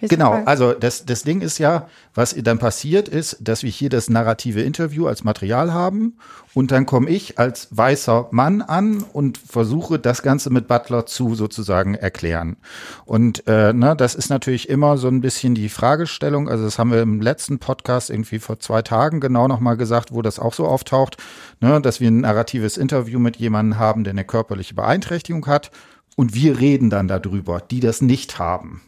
Genau, 0.00 0.42
also 0.46 0.72
das, 0.72 1.04
das 1.04 1.24
Ding 1.24 1.42
ist 1.42 1.58
ja, 1.58 1.88
was 2.14 2.34
dann 2.34 2.58
passiert 2.58 3.08
ist, 3.08 3.36
dass 3.40 3.62
wir 3.62 3.70
hier 3.70 3.90
das 3.90 4.08
narrative 4.08 4.62
Interview 4.62 5.06
als 5.06 5.24
Material 5.24 5.72
haben 5.72 6.16
und 6.54 6.70
dann 6.70 6.86
komme 6.86 7.10
ich 7.10 7.38
als 7.38 7.68
weißer 7.70 8.28
Mann 8.30 8.62
an 8.62 9.02
und 9.12 9.38
versuche 9.38 9.98
das 9.98 10.22
Ganze 10.22 10.50
mit 10.50 10.68
Butler 10.68 11.06
zu 11.06 11.34
sozusagen 11.34 11.94
erklären. 11.94 12.56
Und 13.04 13.46
äh, 13.46 13.72
ne, 13.72 13.94
das 13.94 14.14
ist 14.14 14.30
natürlich 14.30 14.68
immer 14.68 14.96
so 14.96 15.08
ein 15.08 15.20
bisschen 15.20 15.54
die 15.54 15.68
Fragestellung, 15.68 16.48
also 16.48 16.64
das 16.64 16.78
haben 16.78 16.92
wir 16.92 17.02
im 17.02 17.20
letzten 17.20 17.58
Podcast 17.58 18.10
irgendwie 18.10 18.38
vor 18.38 18.58
zwei 18.58 18.82
Tagen 18.82 19.20
genau 19.20 19.48
nochmal 19.48 19.76
gesagt, 19.76 20.12
wo 20.12 20.22
das 20.22 20.38
auch 20.38 20.54
so 20.54 20.66
auftaucht, 20.66 21.18
ne, 21.60 21.80
dass 21.80 22.00
wir 22.00 22.10
ein 22.10 22.20
narratives 22.20 22.76
Interview 22.78 23.18
mit 23.18 23.36
jemandem 23.36 23.78
haben, 23.78 24.04
der 24.04 24.12
eine 24.12 24.24
körperliche 24.24 24.74
Beeinträchtigung 24.74 25.46
hat 25.46 25.70
und 26.16 26.34
wir 26.34 26.58
reden 26.58 26.90
dann 26.90 27.06
darüber, 27.06 27.60
die 27.60 27.80
das 27.80 28.00
nicht 28.00 28.38
haben. 28.38 28.82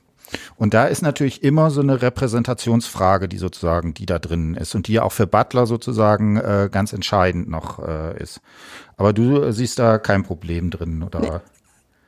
Und 0.56 0.74
da 0.74 0.86
ist 0.86 1.02
natürlich 1.02 1.42
immer 1.42 1.70
so 1.70 1.80
eine 1.80 2.02
Repräsentationsfrage, 2.02 3.28
die 3.28 3.38
sozusagen, 3.38 3.94
die 3.94 4.06
da 4.06 4.18
drin 4.18 4.54
ist 4.54 4.74
und 4.74 4.88
die 4.88 4.94
ja 4.94 5.02
auch 5.02 5.12
für 5.12 5.26
Butler 5.26 5.66
sozusagen 5.66 6.36
äh, 6.36 6.68
ganz 6.70 6.92
entscheidend 6.92 7.48
noch 7.48 7.78
äh, 7.86 8.20
ist. 8.20 8.40
Aber 8.96 9.12
du 9.12 9.52
siehst 9.52 9.78
da 9.78 9.98
kein 9.98 10.22
Problem 10.22 10.70
drin, 10.70 11.02
oder? 11.02 11.42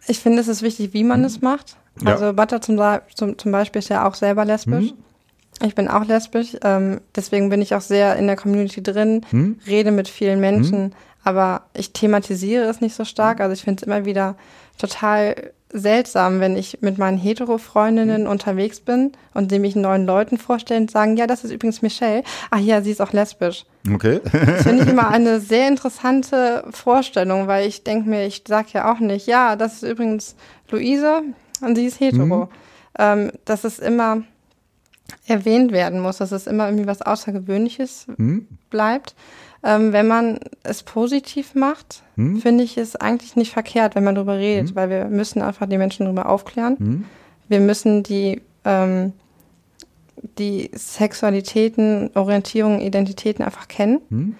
Ich 0.06 0.20
finde, 0.20 0.40
es 0.40 0.48
ist 0.48 0.62
wichtig, 0.62 0.92
wie 0.92 1.04
man 1.04 1.20
hm. 1.20 1.26
es 1.26 1.40
macht. 1.40 1.76
Also 2.04 2.26
ja. 2.26 2.32
Butler 2.32 2.60
zum, 2.60 2.80
zum, 3.14 3.38
zum, 3.38 3.52
Beispiel 3.52 3.78
ist 3.78 3.88
ja 3.88 4.06
auch 4.06 4.14
selber 4.14 4.44
lesbisch. 4.44 4.90
Hm. 4.90 4.98
Ich 5.62 5.74
bin 5.76 5.86
auch 5.86 6.04
lesbisch, 6.04 6.56
ähm, 6.62 7.00
deswegen 7.14 7.48
bin 7.48 7.62
ich 7.62 7.76
auch 7.76 7.80
sehr 7.80 8.16
in 8.16 8.26
der 8.26 8.34
Community 8.34 8.82
drin, 8.82 9.24
hm. 9.30 9.60
rede 9.66 9.92
mit 9.92 10.08
vielen 10.08 10.40
Menschen, 10.40 10.86
hm. 10.86 10.92
aber 11.22 11.62
ich 11.74 11.92
thematisiere 11.92 12.64
es 12.64 12.80
nicht 12.80 12.96
so 12.96 13.04
stark. 13.04 13.40
Also 13.40 13.52
ich 13.52 13.62
finde 13.62 13.80
es 13.80 13.86
immer 13.86 14.04
wieder 14.04 14.36
total 14.78 15.52
seltsam, 15.74 16.38
wenn 16.38 16.56
ich 16.56 16.78
mit 16.80 16.98
meinen 16.98 17.18
Hetero-Freundinnen 17.18 18.22
mhm. 18.22 18.28
unterwegs 18.28 18.80
bin 18.80 19.12
und 19.34 19.50
sie 19.50 19.58
mich 19.58 19.74
neuen 19.74 20.06
Leuten 20.06 20.38
vorstellen, 20.38 20.86
sagen, 20.88 21.16
ja, 21.16 21.26
das 21.26 21.42
ist 21.42 21.50
übrigens 21.50 21.82
Michelle. 21.82 22.22
Ach 22.50 22.60
ja, 22.60 22.80
sie 22.80 22.92
ist 22.92 23.02
auch 23.02 23.12
lesbisch. 23.12 23.64
Okay. 23.92 24.20
das 24.24 24.62
finde 24.62 24.84
ich 24.84 24.88
immer 24.88 25.08
eine 25.10 25.40
sehr 25.40 25.68
interessante 25.68 26.64
Vorstellung, 26.70 27.48
weil 27.48 27.66
ich 27.66 27.82
denke 27.82 28.08
mir, 28.08 28.24
ich 28.24 28.44
sage 28.46 28.68
ja 28.72 28.92
auch 28.92 29.00
nicht, 29.00 29.26
ja, 29.26 29.56
das 29.56 29.74
ist 29.74 29.82
übrigens 29.82 30.36
Luise 30.70 31.22
und 31.60 31.74
sie 31.74 31.86
ist 31.86 32.00
hetero. 32.00 32.46
Mhm. 32.46 32.48
Ähm, 32.96 33.32
dass 33.44 33.64
es 33.64 33.80
immer 33.80 34.22
erwähnt 35.26 35.72
werden 35.72 36.00
muss, 36.00 36.18
dass 36.18 36.30
es 36.30 36.46
immer 36.46 36.66
irgendwie 36.68 36.86
was 36.86 37.02
Außergewöhnliches 37.02 38.06
mhm. 38.16 38.46
bleibt. 38.70 39.16
Ähm, 39.66 39.94
wenn 39.94 40.06
man 40.06 40.38
es 40.62 40.82
positiv 40.82 41.54
macht, 41.54 42.02
hm? 42.16 42.36
finde 42.36 42.64
ich 42.64 42.76
es 42.76 42.96
eigentlich 42.96 43.34
nicht 43.34 43.50
verkehrt, 43.50 43.94
wenn 43.94 44.04
man 44.04 44.14
darüber 44.14 44.36
redet, 44.36 44.68
hm? 44.68 44.76
weil 44.76 44.90
wir 44.90 45.06
müssen 45.06 45.40
einfach 45.40 45.66
die 45.66 45.78
Menschen 45.78 46.04
darüber 46.04 46.28
aufklären. 46.28 46.76
Hm? 46.76 47.04
Wir 47.48 47.60
müssen 47.60 48.02
die, 48.02 48.42
ähm, 48.66 49.14
die 50.38 50.70
Sexualitäten, 50.74 52.10
Orientierungen, 52.14 52.82
Identitäten 52.82 53.42
einfach 53.42 53.66
kennen. 53.66 54.00
Hm? 54.10 54.34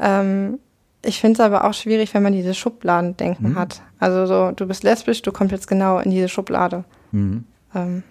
Ähm, 0.00 0.58
ich 1.04 1.20
finde 1.20 1.34
es 1.34 1.40
aber 1.40 1.64
auch 1.64 1.74
schwierig, 1.74 2.12
wenn 2.12 2.24
man 2.24 2.32
diese 2.32 2.54
Schubladendenken 2.54 3.50
hm? 3.50 3.54
hat. 3.54 3.82
Also 4.00 4.26
so, 4.26 4.50
du 4.50 4.66
bist 4.66 4.82
lesbisch, 4.82 5.22
du 5.22 5.30
kommst 5.30 5.52
jetzt 5.52 5.68
genau 5.68 6.00
in 6.00 6.10
diese 6.10 6.28
Schublade. 6.28 6.84
Hm. 7.12 7.44
Ähm, 7.74 8.02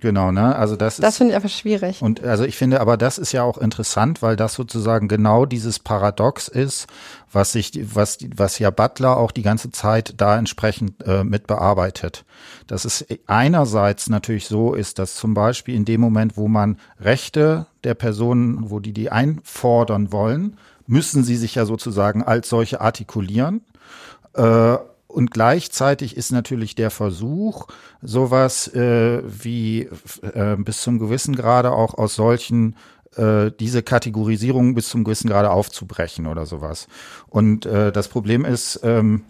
Genau, 0.00 0.30
ne? 0.30 0.54
Also 0.54 0.76
das, 0.76 0.98
das 0.98 1.16
finde 1.16 1.32
ich 1.32 1.36
einfach 1.36 1.48
schwierig. 1.48 2.02
Und 2.02 2.22
also 2.22 2.44
ich 2.44 2.56
finde, 2.56 2.80
aber 2.80 2.98
das 2.98 3.16
ist 3.16 3.32
ja 3.32 3.42
auch 3.42 3.56
interessant, 3.56 4.20
weil 4.20 4.36
das 4.36 4.52
sozusagen 4.52 5.08
genau 5.08 5.46
dieses 5.46 5.78
Paradox 5.78 6.48
ist, 6.48 6.86
was 7.32 7.52
sich, 7.52 7.72
was, 7.94 8.18
was 8.36 8.58
ja 8.58 8.70
Butler 8.70 9.16
auch 9.16 9.30
die 9.30 9.42
ganze 9.42 9.70
Zeit 9.70 10.14
da 10.18 10.38
entsprechend 10.38 11.02
äh, 11.06 11.24
mit 11.24 11.46
bearbeitet. 11.46 12.26
Dass 12.66 12.84
es 12.84 13.06
einerseits 13.26 14.10
natürlich 14.10 14.46
so 14.46 14.74
ist, 14.74 14.98
dass 14.98 15.14
zum 15.14 15.32
Beispiel 15.32 15.74
in 15.74 15.86
dem 15.86 16.02
Moment, 16.02 16.36
wo 16.36 16.46
man 16.46 16.78
Rechte 17.00 17.66
der 17.82 17.94
Personen, 17.94 18.70
wo 18.70 18.80
die 18.80 18.92
die 18.92 19.10
einfordern 19.10 20.12
wollen, 20.12 20.58
müssen 20.86 21.24
sie 21.24 21.36
sich 21.36 21.54
ja 21.54 21.64
sozusagen 21.64 22.22
als 22.22 22.50
solche 22.50 22.82
artikulieren. 22.82 23.62
Äh, 24.34 24.76
und 25.06 25.30
gleichzeitig 25.30 26.16
ist 26.16 26.32
natürlich 26.32 26.74
der 26.74 26.90
Versuch, 26.90 27.68
sowas 28.02 28.68
äh, 28.74 29.22
wie 29.24 29.88
äh, 30.22 30.56
bis 30.56 30.82
zum 30.82 30.98
gewissen 30.98 31.36
Grade 31.36 31.72
auch 31.72 31.94
aus 31.94 32.14
solchen 32.14 32.76
äh, 33.16 33.50
diese 33.58 33.82
Kategorisierung 33.82 34.74
bis 34.74 34.88
zum 34.88 35.04
gewissen 35.04 35.30
Grade 35.30 35.50
aufzubrechen 35.50 36.26
oder 36.26 36.46
sowas. 36.46 36.86
Und 37.28 37.66
äh, 37.66 37.92
das 37.92 38.08
Problem 38.08 38.44
ist, 38.44 38.80
ähm, 38.82 39.24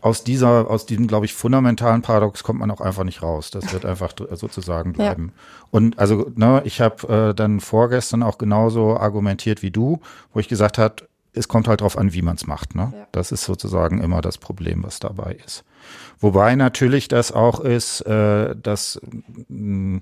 aus 0.00 0.24
dieser, 0.24 0.70
aus 0.70 0.86
diesem, 0.86 1.06
glaube 1.06 1.26
ich, 1.26 1.34
fundamentalen 1.34 2.02
Paradox 2.02 2.42
kommt 2.42 2.60
man 2.60 2.70
auch 2.70 2.80
einfach 2.80 3.04
nicht 3.04 3.22
raus. 3.22 3.50
Das 3.50 3.72
wird 3.72 3.84
einfach 3.84 4.12
sozusagen 4.32 4.94
bleiben. 4.94 5.32
Ja. 5.34 5.42
Und 5.70 5.98
also, 5.98 6.30
ne, 6.34 6.62
ich 6.64 6.80
habe 6.80 7.30
äh, 7.30 7.34
dann 7.34 7.60
vorgestern 7.60 8.22
auch 8.22 8.38
genauso 8.38 8.96
argumentiert 8.96 9.62
wie 9.62 9.70
du, 9.70 10.00
wo 10.32 10.40
ich 10.40 10.48
gesagt 10.48 10.78
habe, 10.78 10.96
es 11.32 11.48
kommt 11.48 11.68
halt 11.68 11.80
darauf 11.80 11.96
an, 11.96 12.12
wie 12.12 12.22
man 12.22 12.36
es 12.36 12.46
macht. 12.46 12.74
Ne? 12.74 12.92
Ja. 12.94 13.06
Das 13.12 13.32
ist 13.32 13.44
sozusagen 13.44 14.02
immer 14.02 14.20
das 14.20 14.38
Problem, 14.38 14.82
was 14.82 14.98
dabei 14.98 15.38
ist. 15.44 15.64
Wobei 16.18 16.54
natürlich 16.56 17.08
das 17.08 17.32
auch 17.32 17.60
ist, 17.60 18.00
äh, 18.02 18.54
dass 18.56 19.00
mh, 19.48 20.00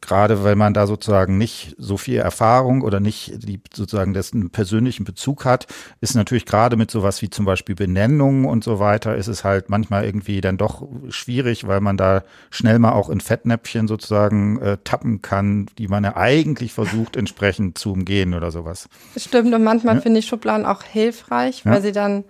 gerade 0.00 0.44
weil 0.44 0.56
man 0.56 0.74
da 0.74 0.86
sozusagen 0.86 1.38
nicht 1.38 1.74
so 1.78 1.96
viel 1.96 2.18
Erfahrung 2.18 2.82
oder 2.82 3.00
nicht 3.00 3.48
die 3.48 3.60
sozusagen 3.72 4.14
dessen 4.14 4.50
persönlichen 4.50 5.04
Bezug 5.04 5.44
hat, 5.44 5.66
ist 6.00 6.14
natürlich 6.14 6.46
gerade 6.46 6.76
mit 6.76 6.90
sowas 6.90 7.22
wie 7.22 7.30
zum 7.30 7.44
Beispiel 7.44 7.74
Benennungen 7.74 8.44
und 8.44 8.64
so 8.64 8.78
weiter, 8.78 9.16
ist 9.16 9.28
es 9.28 9.44
halt 9.44 9.70
manchmal 9.70 10.04
irgendwie 10.04 10.40
dann 10.40 10.58
doch 10.58 10.86
schwierig, 11.08 11.66
weil 11.66 11.80
man 11.80 11.96
da 11.96 12.24
schnell 12.50 12.78
mal 12.78 12.92
auch 12.92 13.08
in 13.10 13.20
Fettnäpfchen 13.20 13.88
sozusagen 13.88 14.60
äh, 14.60 14.78
tappen 14.84 15.22
kann, 15.22 15.66
die 15.78 15.88
man 15.88 16.04
ja 16.04 16.16
eigentlich 16.16 16.72
versucht 16.72 17.16
entsprechend 17.16 17.78
zu 17.78 17.92
umgehen 17.92 18.34
oder 18.34 18.50
sowas. 18.50 18.88
Stimmt 19.16 19.54
und 19.54 19.64
manchmal 19.64 19.96
ja. 19.96 20.00
finde 20.00 20.20
ich 20.20 20.26
Schubladen 20.26 20.66
auch 20.66 20.82
hilfreich, 20.82 21.64
weil 21.64 21.74
ja. 21.74 21.80
sie 21.80 21.92
dann 21.92 22.24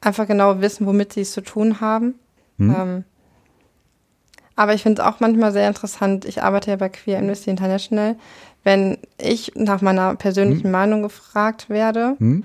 einfach 0.00 0.26
genau 0.26 0.60
wissen, 0.60 0.86
womit 0.86 1.12
sie 1.12 1.22
es 1.22 1.32
zu 1.32 1.42
tun 1.42 1.80
haben. 1.80 2.14
Hm. 2.58 2.74
Ähm, 2.78 3.04
aber 4.56 4.74
ich 4.74 4.82
finde 4.82 5.02
es 5.02 5.08
auch 5.08 5.20
manchmal 5.20 5.52
sehr 5.52 5.68
interessant. 5.68 6.24
Ich 6.24 6.42
arbeite 6.42 6.70
ja 6.70 6.76
bei 6.76 6.88
Queer 6.88 7.18
Amnesty 7.18 7.50
International. 7.50 8.16
Wenn 8.62 8.98
ich 9.20 9.52
nach 9.56 9.82
meiner 9.82 10.14
persönlichen 10.14 10.64
hm. 10.64 10.70
Meinung 10.70 11.02
gefragt 11.02 11.68
werde, 11.68 12.16
hm. 12.18 12.44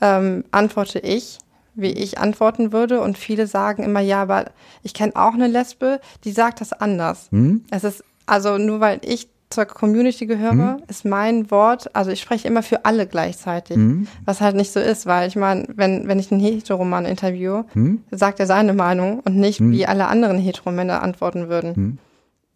ähm, 0.00 0.44
antworte 0.50 0.98
ich, 0.98 1.38
wie 1.74 1.92
ich 1.92 2.18
antworten 2.18 2.72
würde. 2.72 3.00
Und 3.00 3.16
viele 3.16 3.46
sagen 3.46 3.82
immer, 3.82 4.00
ja, 4.00 4.22
aber 4.22 4.46
ich 4.82 4.92
kenne 4.92 5.16
auch 5.16 5.34
eine 5.34 5.46
Lesbe, 5.46 6.00
die 6.24 6.32
sagt 6.32 6.60
das 6.60 6.72
anders. 6.72 7.28
Hm. 7.30 7.64
Es 7.70 7.84
ist 7.84 8.04
also 8.26 8.58
nur 8.58 8.80
weil 8.80 9.00
ich 9.04 9.28
zur 9.50 9.64
Community 9.64 10.26
gehöre, 10.26 10.52
mhm. 10.52 10.82
ist 10.88 11.04
mein 11.04 11.50
Wort, 11.50 11.94
also 11.94 12.10
ich 12.10 12.20
spreche 12.20 12.48
immer 12.48 12.62
für 12.62 12.84
alle 12.84 13.06
gleichzeitig, 13.06 13.76
mhm. 13.76 14.08
was 14.24 14.40
halt 14.40 14.56
nicht 14.56 14.72
so 14.72 14.80
ist, 14.80 15.06
weil 15.06 15.28
ich 15.28 15.36
meine, 15.36 15.66
wenn, 15.74 16.08
wenn 16.08 16.18
ich 16.18 16.32
einen 16.32 16.40
Heteroman 16.40 17.04
interview, 17.04 17.62
mhm. 17.74 18.02
sagt 18.10 18.40
er 18.40 18.46
seine 18.46 18.74
Meinung 18.74 19.20
und 19.20 19.36
nicht, 19.36 19.60
mhm. 19.60 19.72
wie 19.72 19.86
alle 19.86 20.08
anderen 20.08 20.38
Heteromänner 20.38 21.02
antworten 21.02 21.48
würden. 21.48 21.98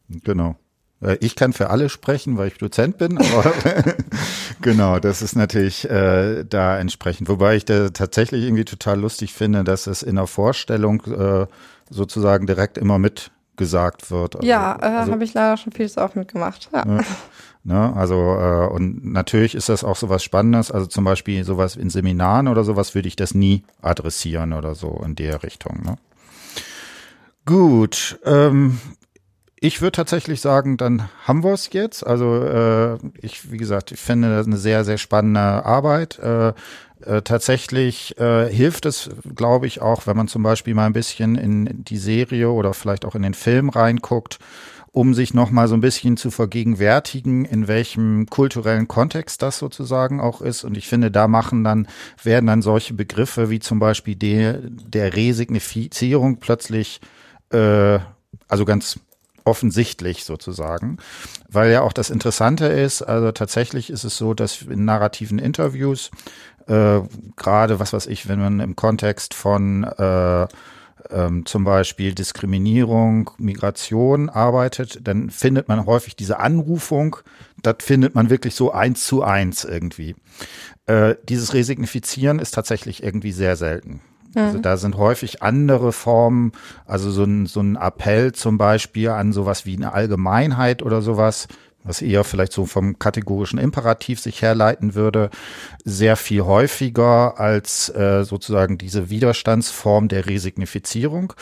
Mhm. 0.08 0.20
Genau. 0.24 0.56
Äh, 1.00 1.16
ich 1.20 1.36
kann 1.36 1.52
für 1.52 1.70
alle 1.70 1.88
sprechen, 1.88 2.36
weil 2.36 2.48
ich 2.48 2.58
Dozent 2.58 2.98
bin, 2.98 3.18
aber 3.18 3.52
genau, 4.60 4.98
das 4.98 5.22
ist 5.22 5.36
natürlich 5.36 5.88
äh, 5.88 6.44
da 6.44 6.78
entsprechend. 6.78 7.28
Wobei 7.28 7.56
ich 7.56 7.64
da 7.64 7.90
tatsächlich 7.90 8.44
irgendwie 8.44 8.64
total 8.64 9.00
lustig 9.00 9.32
finde, 9.32 9.64
dass 9.64 9.86
es 9.86 10.02
in 10.02 10.16
der 10.16 10.26
Vorstellung 10.26 11.02
äh, 11.04 11.46
sozusagen 11.88 12.46
direkt 12.46 12.78
immer 12.78 12.98
mit 12.98 13.30
gesagt 13.60 14.10
wird. 14.10 14.34
Also, 14.34 14.48
ja, 14.48 14.76
äh, 14.80 14.86
also, 14.86 15.12
habe 15.12 15.22
ich 15.22 15.34
leider 15.34 15.56
schon 15.56 15.72
vieles 15.72 15.96
auch 15.98 16.16
mitgemacht. 16.16 16.68
Ja. 16.72 16.84
Ne, 16.84 17.04
ne, 17.62 17.92
also 17.94 18.16
äh, 18.16 18.66
und 18.66 19.04
natürlich 19.04 19.54
ist 19.54 19.68
das 19.68 19.84
auch 19.84 19.94
so 19.94 20.08
was 20.08 20.24
Spannendes. 20.24 20.72
Also 20.72 20.86
zum 20.86 21.04
Beispiel 21.04 21.44
sowas 21.44 21.76
in 21.76 21.90
Seminaren 21.90 22.48
oder 22.48 22.64
sowas 22.64 22.96
würde 22.96 23.06
ich 23.06 23.14
das 23.14 23.34
nie 23.34 23.62
adressieren 23.82 24.52
oder 24.52 24.74
so 24.74 25.00
in 25.04 25.14
der 25.14 25.44
Richtung. 25.44 25.82
Ne? 25.84 25.96
Gut, 27.44 28.18
ähm, 28.24 28.80
ich 29.62 29.82
würde 29.82 29.92
tatsächlich 29.92 30.40
sagen, 30.40 30.78
dann 30.78 31.10
haben 31.24 31.44
wir 31.44 31.52
es 31.52 31.70
jetzt. 31.72 32.04
Also 32.06 32.42
äh, 32.42 32.96
ich, 33.20 33.52
wie 33.52 33.58
gesagt, 33.58 33.92
ich 33.92 34.00
finde 34.00 34.34
das 34.34 34.46
eine 34.46 34.56
sehr, 34.56 34.84
sehr 34.84 34.96
spannende 34.96 35.40
Arbeit. 35.40 36.18
Äh, 36.18 36.54
äh, 37.04 37.22
tatsächlich 37.22 38.18
äh, 38.18 38.48
hilft 38.52 38.86
es, 38.86 39.10
glaube 39.34 39.66
ich, 39.66 39.80
auch, 39.80 40.06
wenn 40.06 40.16
man 40.16 40.28
zum 40.28 40.42
Beispiel 40.42 40.74
mal 40.74 40.86
ein 40.86 40.92
bisschen 40.92 41.36
in 41.36 41.84
die 41.84 41.98
Serie 41.98 42.50
oder 42.50 42.74
vielleicht 42.74 43.04
auch 43.04 43.14
in 43.14 43.22
den 43.22 43.34
Film 43.34 43.68
reinguckt, 43.68 44.38
um 44.92 45.14
sich 45.14 45.34
nochmal 45.34 45.68
so 45.68 45.74
ein 45.74 45.80
bisschen 45.80 46.16
zu 46.16 46.30
vergegenwärtigen, 46.30 47.44
in 47.44 47.68
welchem 47.68 48.26
kulturellen 48.26 48.88
Kontext 48.88 49.40
das 49.42 49.58
sozusagen 49.58 50.20
auch 50.20 50.40
ist. 50.40 50.64
Und 50.64 50.76
ich 50.76 50.88
finde, 50.88 51.10
da 51.10 51.28
machen 51.28 51.62
dann, 51.62 51.86
werden 52.22 52.46
dann 52.46 52.62
solche 52.62 52.94
Begriffe 52.94 53.50
wie 53.50 53.60
zum 53.60 53.78
Beispiel 53.78 54.16
der, 54.16 54.58
der 54.62 55.14
Resignifizierung 55.14 56.38
plötzlich, 56.38 57.00
äh, 57.52 58.00
also 58.48 58.64
ganz 58.64 58.98
offensichtlich 59.44 60.24
sozusagen, 60.24 60.98
weil 61.48 61.72
ja 61.72 61.82
auch 61.82 61.92
das 61.92 62.10
Interessante 62.10 62.66
ist, 62.66 63.02
also 63.02 63.32
tatsächlich 63.32 63.90
ist 63.90 64.04
es 64.04 64.16
so, 64.16 64.34
dass 64.34 64.62
in 64.62 64.84
narrativen 64.84 65.38
Interviews 65.38 66.10
äh, 66.70 67.02
gerade, 67.36 67.80
was 67.80 67.92
weiß 67.92 68.06
ich, 68.06 68.28
wenn 68.28 68.38
man 68.38 68.60
im 68.60 68.76
Kontext 68.76 69.34
von 69.34 69.82
äh, 69.84 70.46
ähm, 71.10 71.44
zum 71.44 71.64
Beispiel 71.64 72.14
Diskriminierung, 72.14 73.30
Migration 73.38 74.28
arbeitet, 74.28 75.00
dann 75.02 75.30
findet 75.30 75.66
man 75.68 75.84
häufig 75.86 76.14
diese 76.14 76.38
Anrufung, 76.38 77.16
das 77.62 77.76
findet 77.80 78.14
man 78.14 78.30
wirklich 78.30 78.54
so 78.54 78.72
eins 78.72 79.04
zu 79.04 79.22
eins 79.22 79.64
irgendwie. 79.64 80.14
Äh, 80.86 81.16
dieses 81.28 81.54
Resignifizieren 81.54 82.38
ist 82.38 82.52
tatsächlich 82.52 83.02
irgendwie 83.02 83.32
sehr 83.32 83.56
selten. 83.56 84.00
Also 84.36 84.58
mhm. 84.58 84.62
da 84.62 84.76
sind 84.76 84.96
häufig 84.96 85.42
andere 85.42 85.92
Formen, 85.92 86.52
also 86.86 87.10
so 87.10 87.24
ein, 87.24 87.46
so 87.46 87.60
ein 87.60 87.74
Appell 87.74 88.32
zum 88.32 88.58
Beispiel 88.58 89.08
an 89.08 89.32
sowas 89.32 89.66
wie 89.66 89.76
eine 89.76 89.92
Allgemeinheit 89.92 90.84
oder 90.84 91.02
sowas, 91.02 91.48
was 91.84 92.02
eher 92.02 92.24
vielleicht 92.24 92.52
so 92.52 92.66
vom 92.66 92.98
kategorischen 92.98 93.58
Imperativ 93.58 94.20
sich 94.20 94.42
herleiten 94.42 94.94
würde, 94.94 95.30
sehr 95.84 96.16
viel 96.16 96.42
häufiger 96.42 97.38
als 97.38 97.88
äh, 97.90 98.24
sozusagen 98.24 98.78
diese 98.78 99.10
Widerstandsform 99.10 100.08
der 100.08 100.26
Resignifizierung. 100.26 101.32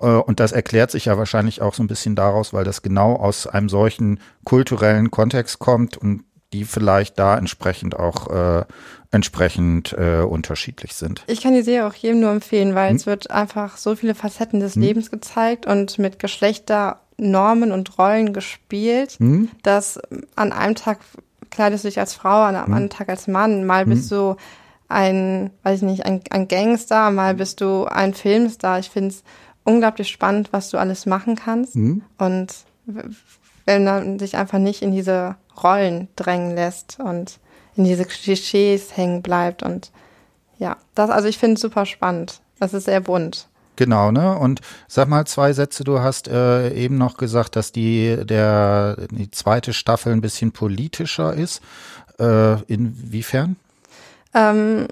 Äh, 0.00 0.06
und 0.06 0.40
das 0.40 0.52
erklärt 0.52 0.90
sich 0.90 1.06
ja 1.06 1.18
wahrscheinlich 1.18 1.60
auch 1.60 1.74
so 1.74 1.82
ein 1.82 1.88
bisschen 1.88 2.16
daraus, 2.16 2.52
weil 2.52 2.64
das 2.64 2.82
genau 2.82 3.16
aus 3.16 3.46
einem 3.46 3.68
solchen 3.68 4.20
kulturellen 4.44 5.10
Kontext 5.10 5.58
kommt 5.58 5.96
und 5.96 6.24
die 6.52 6.64
vielleicht 6.64 7.18
da 7.18 7.36
entsprechend 7.36 7.98
auch 7.98 8.28
äh, 8.28 8.64
entsprechend 9.10 9.92
äh, 9.92 10.22
unterschiedlich 10.22 10.94
sind. 10.94 11.22
Ich 11.26 11.42
kann 11.42 11.54
die 11.54 11.62
Serie 11.62 11.86
auch 11.86 11.94
jedem 11.94 12.20
nur 12.20 12.30
empfehlen, 12.30 12.74
weil 12.74 12.90
hm? 12.90 12.96
es 12.96 13.06
wird 13.06 13.30
einfach 13.30 13.76
so 13.76 13.94
viele 13.94 14.14
Facetten 14.14 14.60
des 14.60 14.74
hm? 14.74 14.82
Lebens 14.82 15.10
gezeigt 15.10 15.66
und 15.66 15.98
mit 15.98 16.18
Geschlechter 16.18 17.01
Normen 17.22 17.72
und 17.72 17.98
Rollen 17.98 18.32
gespielt, 18.32 19.12
hm? 19.18 19.48
dass 19.62 20.00
an 20.36 20.52
einem 20.52 20.74
Tag 20.74 20.98
kleidest 21.50 21.84
du 21.84 21.88
dich 21.88 22.00
als 22.00 22.14
Frau, 22.14 22.42
an 22.42 22.56
einem 22.56 22.66
hm? 22.66 22.74
anderen 22.74 22.90
Tag 22.90 23.08
als 23.08 23.28
Mann, 23.28 23.64
mal 23.64 23.84
hm? 23.84 23.90
bist 23.90 24.10
du 24.10 24.36
ein, 24.88 25.50
weiß 25.62 25.78
ich 25.78 25.82
nicht, 25.82 26.06
ein, 26.06 26.20
ein 26.30 26.48
Gangster, 26.48 27.10
mal 27.10 27.34
bist 27.34 27.60
du 27.60 27.86
ein 27.86 28.14
Filmstar. 28.14 28.78
Ich 28.78 28.90
finde 28.90 29.08
es 29.08 29.24
unglaublich 29.64 30.08
spannend, 30.08 30.52
was 30.52 30.70
du 30.70 30.78
alles 30.78 31.06
machen 31.06 31.34
kannst. 31.34 31.76
Mhm. 31.76 32.02
Und 32.18 32.54
wenn 33.64 33.84
man 33.84 34.18
sich 34.18 34.36
einfach 34.36 34.58
nicht 34.58 34.82
in 34.82 34.92
diese 34.92 35.36
Rollen 35.62 36.08
drängen 36.16 36.54
lässt 36.54 36.98
und 37.00 37.38
in 37.74 37.84
diese 37.84 38.04
Klischees 38.04 38.96
hängen 38.96 39.22
bleibt. 39.22 39.62
Und 39.62 39.92
ja, 40.58 40.76
das, 40.94 41.10
also 41.10 41.28
ich 41.28 41.38
finde 41.38 41.54
es 41.54 41.60
super 41.60 41.86
spannend. 41.86 42.40
Das 42.58 42.74
ist 42.74 42.84
sehr 42.84 43.00
bunt. 43.00 43.48
Genau, 43.76 44.10
ne? 44.10 44.36
Und 44.36 44.60
sag 44.86 45.08
mal 45.08 45.26
zwei 45.26 45.52
Sätze. 45.52 45.84
Du 45.84 46.00
hast 46.00 46.28
äh, 46.28 46.72
eben 46.74 46.98
noch 46.98 47.16
gesagt, 47.16 47.56
dass 47.56 47.72
die 47.72 48.18
der 48.24 48.96
die 49.10 49.30
zweite 49.30 49.72
Staffel 49.72 50.12
ein 50.12 50.20
bisschen 50.20 50.52
politischer 50.52 51.32
ist. 51.32 51.62
Äh, 52.18 52.60
inwiefern? 52.64 53.56
Ähm, 54.34 54.88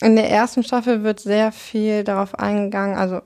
in 0.00 0.16
der 0.16 0.30
ersten 0.30 0.62
Staffel 0.62 1.04
wird 1.04 1.20
sehr 1.20 1.52
viel 1.52 2.02
darauf 2.02 2.38
eingegangen. 2.38 2.96
Also 2.96 3.20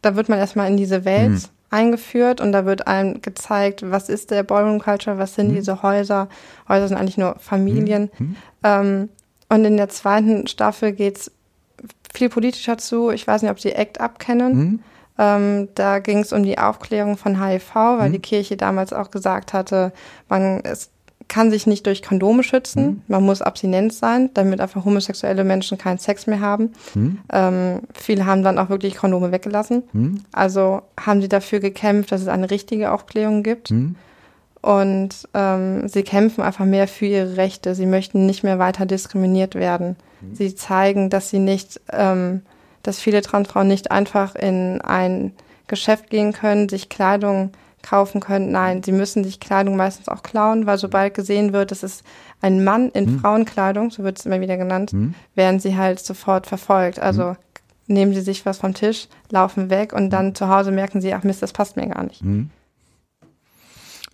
da 0.00 0.16
wird 0.16 0.28
man 0.28 0.38
erstmal 0.38 0.70
in 0.70 0.78
diese 0.78 1.04
Welt 1.04 1.42
hm. 1.42 1.42
eingeführt 1.70 2.40
und 2.40 2.52
da 2.52 2.64
wird 2.64 2.86
einem 2.86 3.20
gezeigt, 3.20 3.82
was 3.90 4.08
ist 4.08 4.30
der 4.30 4.42
Ballroom 4.42 4.80
Culture, 4.80 5.18
was 5.18 5.34
sind 5.34 5.48
hm. 5.48 5.56
diese 5.56 5.82
Häuser. 5.82 6.28
Häuser 6.68 6.88
sind 6.88 6.96
eigentlich 6.96 7.18
nur 7.18 7.36
Familien. 7.38 8.10
Hm. 8.16 8.26
hm. 8.26 8.36
Ähm, 8.62 9.08
und 9.48 9.64
in 9.64 9.76
der 9.76 9.88
zweiten 9.88 10.46
Staffel 10.48 10.92
geht's 10.92 11.30
viel 12.16 12.28
politischer 12.28 12.78
zu. 12.78 13.10
Ich 13.10 13.26
weiß 13.26 13.42
nicht, 13.42 13.50
ob 13.50 13.60
Sie 13.60 13.74
ACT 13.74 14.00
Up 14.00 14.18
kennen. 14.18 14.56
Mhm. 14.56 14.80
Ähm, 15.18 15.68
da 15.74 15.98
ging 15.98 16.18
es 16.18 16.32
um 16.32 16.42
die 16.42 16.58
Aufklärung 16.58 17.16
von 17.16 17.42
HIV, 17.42 17.74
weil 17.74 18.08
mhm. 18.08 18.12
die 18.14 18.18
Kirche 18.18 18.56
damals 18.56 18.92
auch 18.92 19.10
gesagt 19.10 19.52
hatte, 19.52 19.92
man 20.28 20.60
es 20.64 20.90
kann 21.28 21.50
sich 21.50 21.66
nicht 21.66 21.86
durch 21.86 22.02
Kondome 22.02 22.42
schützen, 22.42 22.84
mhm. 22.84 23.02
man 23.08 23.24
muss 23.24 23.42
abstinent 23.42 23.92
sein, 23.92 24.30
damit 24.34 24.60
einfach 24.60 24.84
homosexuelle 24.84 25.44
Menschen 25.44 25.76
keinen 25.76 25.98
Sex 25.98 26.26
mehr 26.26 26.40
haben. 26.40 26.72
Mhm. 26.94 27.18
Ähm, 27.32 27.80
viele 27.94 28.26
haben 28.26 28.42
dann 28.42 28.58
auch 28.58 28.68
wirklich 28.68 28.96
Kondome 28.96 29.32
weggelassen. 29.32 29.82
Mhm. 29.92 30.22
Also 30.32 30.82
haben 31.00 31.20
sie 31.20 31.28
dafür 31.28 31.60
gekämpft, 31.60 32.12
dass 32.12 32.22
es 32.22 32.28
eine 32.28 32.50
richtige 32.50 32.92
Aufklärung 32.92 33.42
gibt. 33.42 33.70
Mhm. 34.66 34.72
Und 34.72 35.28
ähm, 35.34 35.88
sie 35.88 36.02
kämpfen 36.02 36.42
einfach 36.42 36.64
mehr 36.64 36.88
für 36.88 37.06
ihre 37.06 37.36
Rechte. 37.36 37.74
Sie 37.74 37.86
möchten 37.86 38.26
nicht 38.26 38.42
mehr 38.42 38.58
weiter 38.58 38.86
diskriminiert 38.86 39.54
werden. 39.54 39.96
Sie 40.32 40.54
zeigen, 40.54 41.10
dass 41.10 41.30
sie 41.30 41.38
nicht, 41.38 41.80
ähm, 41.92 42.42
dass 42.82 42.98
viele 42.98 43.22
Transfrauen 43.22 43.68
nicht 43.68 43.90
einfach 43.90 44.34
in 44.34 44.80
ein 44.80 45.32
Geschäft 45.66 46.10
gehen 46.10 46.32
können, 46.32 46.68
sich 46.68 46.88
Kleidung 46.88 47.52
kaufen 47.82 48.20
können. 48.20 48.50
Nein, 48.50 48.82
sie 48.82 48.92
müssen 48.92 49.24
sich 49.24 49.40
Kleidung 49.40 49.76
meistens 49.76 50.08
auch 50.08 50.22
klauen, 50.22 50.66
weil 50.66 50.78
sobald 50.78 51.14
gesehen 51.14 51.52
wird, 51.52 51.70
es 51.70 51.82
ist 51.82 52.04
ein 52.40 52.64
Mann 52.64 52.90
in 52.90 53.06
hm. 53.06 53.20
Frauenkleidung, 53.20 53.90
so 53.90 54.02
wird 54.02 54.18
es 54.18 54.26
immer 54.26 54.40
wieder 54.40 54.56
genannt, 54.56 54.90
hm. 54.90 55.14
werden 55.34 55.60
sie 55.60 55.76
halt 55.76 56.00
sofort 56.00 56.46
verfolgt. 56.46 56.98
Also 56.98 57.30
hm. 57.30 57.36
nehmen 57.86 58.14
sie 58.14 58.22
sich 58.22 58.44
was 58.44 58.58
vom 58.58 58.74
Tisch, 58.74 59.08
laufen 59.30 59.70
weg 59.70 59.92
und 59.92 60.10
dann 60.10 60.34
zu 60.34 60.48
Hause 60.48 60.72
merken 60.72 61.00
sie, 61.00 61.14
ach 61.14 61.22
Mist, 61.22 61.42
das 61.42 61.52
passt 61.52 61.76
mir 61.76 61.86
gar 61.86 62.02
nicht. 62.02 62.22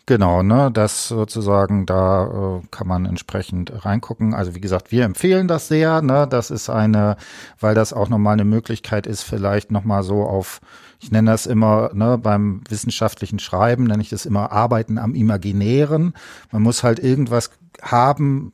Genau, 0.07 0.43
ne, 0.43 0.69
das 0.73 1.07
sozusagen, 1.07 1.87
da 1.87 2.59
äh, 2.59 2.67
kann 2.73 2.89
man 2.89 3.07
entsprechend 3.07 3.85
reingucken. 3.85 4.35
Also 4.35 4.53
wie 4.57 4.61
gesagt, 4.61 4.91
wir 4.91 5.05
empfehlen 5.05 5.47
das 5.47 5.69
sehr, 5.69 6.03
ne, 6.03 6.27
das 6.29 6.51
ist 6.51 6.69
eine, 6.69 7.17
weil 7.61 7.77
das 7.77 7.93
auch 7.93 8.09
nochmal 8.09 8.33
eine 8.33 8.45
Möglichkeit 8.45 9.07
ist, 9.07 9.23
vielleicht 9.23 9.71
nochmal 9.71 10.03
so 10.03 10.25
auf, 10.25 10.61
ich 11.01 11.13
nenne 11.13 11.31
das 11.31 11.47
immer, 11.47 11.91
ne, 11.95 12.19
beim 12.19 12.63
wissenschaftlichen 12.69 13.39
Schreiben 13.39 13.85
nenne 13.85 14.03
ich 14.03 14.11
das 14.11 14.27
immer 14.27 14.51
Arbeiten 14.51 14.99
am 14.99 15.15
Imaginären. 15.15 16.15
Man 16.51 16.63
muss 16.63 16.83
halt 16.83 16.99
irgendwas 16.99 17.51
haben, 17.83 18.53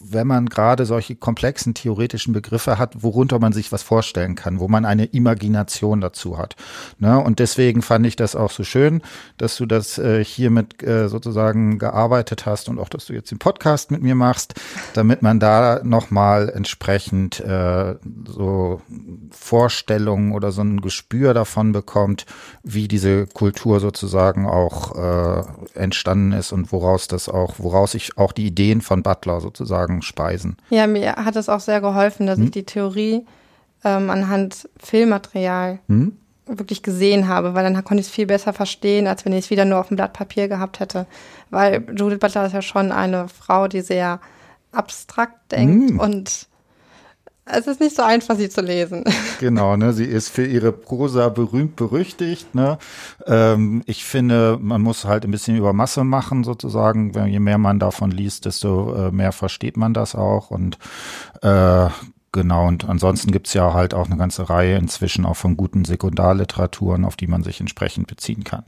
wenn 0.00 0.26
man 0.26 0.46
gerade 0.46 0.84
solche 0.84 1.16
komplexen 1.16 1.72
theoretischen 1.72 2.34
Begriffe 2.34 2.78
hat, 2.78 3.02
worunter 3.02 3.38
man 3.38 3.52
sich 3.52 3.72
was 3.72 3.82
vorstellen 3.82 4.34
kann, 4.34 4.60
wo 4.60 4.68
man 4.68 4.84
eine 4.84 5.06
Imagination 5.06 6.00
dazu 6.02 6.36
hat. 6.36 6.56
Ne? 6.98 7.18
Und 7.18 7.38
deswegen 7.38 7.80
fand 7.80 8.06
ich 8.06 8.16
das 8.16 8.36
auch 8.36 8.50
so 8.50 8.64
schön, 8.64 9.00
dass 9.38 9.56
du 9.56 9.64
das 9.64 9.96
äh, 9.98 10.22
hiermit 10.22 10.82
äh, 10.82 11.08
sozusagen 11.08 11.78
gearbeitet 11.78 12.44
hast 12.44 12.68
und 12.68 12.78
auch, 12.78 12.90
dass 12.90 13.06
du 13.06 13.14
jetzt 13.14 13.30
den 13.30 13.38
Podcast 13.38 13.90
mit 13.90 14.02
mir 14.02 14.14
machst, 14.14 14.54
damit 14.92 15.22
man 15.22 15.40
da 15.40 15.80
nochmal 15.82 16.50
entsprechend 16.50 17.40
äh, 17.40 17.94
so 18.26 18.82
Vorstellungen 19.30 20.32
oder 20.32 20.52
so 20.52 20.60
ein 20.60 20.82
Gespür 20.82 21.32
davon 21.32 21.72
bekommt, 21.72 22.26
wie 22.62 22.88
diese 22.88 23.26
Kultur 23.26 23.80
sozusagen 23.80 24.46
auch 24.46 24.94
äh, 24.96 25.44
entstanden 25.74 26.32
ist 26.32 26.52
und 26.52 26.72
woraus 26.72 27.08
das 27.08 27.30
auch, 27.30 27.54
woraus 27.58 27.94
ich 27.94 28.18
auch 28.18 28.32
die 28.32 28.46
Ideen 28.66 28.80
von 28.80 29.02
Butler 29.02 29.40
sozusagen 29.40 30.02
speisen. 30.02 30.56
Ja, 30.70 30.86
mir 30.86 31.16
hat 31.16 31.36
es 31.36 31.48
auch 31.48 31.60
sehr 31.60 31.80
geholfen, 31.80 32.26
dass 32.26 32.38
hm? 32.38 32.44
ich 32.46 32.50
die 32.50 32.64
Theorie 32.64 33.24
ähm, 33.84 34.10
anhand 34.10 34.68
Filmmaterial 34.78 35.78
hm? 35.88 36.16
wirklich 36.46 36.82
gesehen 36.82 37.28
habe, 37.28 37.54
weil 37.54 37.64
dann 37.64 37.74
konnte 37.84 38.00
ich 38.00 38.08
es 38.08 38.12
viel 38.12 38.26
besser 38.26 38.52
verstehen, 38.52 39.06
als 39.06 39.24
wenn 39.24 39.32
ich 39.32 39.46
es 39.46 39.50
wieder 39.50 39.64
nur 39.64 39.78
auf 39.78 39.88
dem 39.88 39.96
Blatt 39.96 40.12
Papier 40.12 40.48
gehabt 40.48 40.80
hätte. 40.80 41.06
Weil 41.50 41.84
Judith 41.96 42.18
Butler 42.18 42.46
ist 42.46 42.52
ja 42.52 42.62
schon 42.62 42.92
eine 42.92 43.28
Frau, 43.28 43.68
die 43.68 43.80
sehr 43.80 44.20
abstrakt 44.72 45.52
denkt 45.52 45.90
hm. 45.90 46.00
und 46.00 46.48
es 47.46 47.68
ist 47.68 47.80
nicht 47.80 47.96
so 47.96 48.02
einfach, 48.02 48.36
sie 48.36 48.48
zu 48.48 48.60
lesen. 48.60 49.04
Genau, 49.38 49.76
ne? 49.76 49.92
Sie 49.92 50.06
ist 50.06 50.30
für 50.30 50.46
ihre 50.46 50.72
Prosa 50.72 51.28
berühmt 51.28 51.76
berüchtigt. 51.76 52.54
Ne? 52.54 52.78
Ähm, 53.26 53.82
ich 53.84 54.02
finde, 54.04 54.58
man 54.58 54.80
muss 54.80 55.04
halt 55.04 55.24
ein 55.24 55.30
bisschen 55.30 55.58
über 55.58 55.74
Masse 55.74 56.04
machen, 56.04 56.42
sozusagen. 56.42 57.12
Je 57.28 57.38
mehr 57.38 57.58
man 57.58 57.78
davon 57.78 58.10
liest, 58.10 58.46
desto 58.46 58.94
äh, 58.94 59.10
mehr 59.10 59.32
versteht 59.32 59.76
man 59.76 59.92
das 59.92 60.14
auch. 60.14 60.50
Und 60.50 60.78
äh, 61.42 61.88
genau, 62.32 62.66
und 62.66 62.88
ansonsten 62.88 63.30
gibt's 63.30 63.52
ja 63.52 63.74
halt 63.74 63.92
auch 63.92 64.06
eine 64.06 64.16
ganze 64.16 64.48
Reihe 64.48 64.78
inzwischen 64.78 65.26
auch 65.26 65.36
von 65.36 65.58
guten 65.58 65.84
Sekundarliteraturen, 65.84 67.04
auf 67.04 67.16
die 67.16 67.26
man 67.26 67.42
sich 67.42 67.60
entsprechend 67.60 68.06
beziehen 68.06 68.42
kann. 68.42 68.64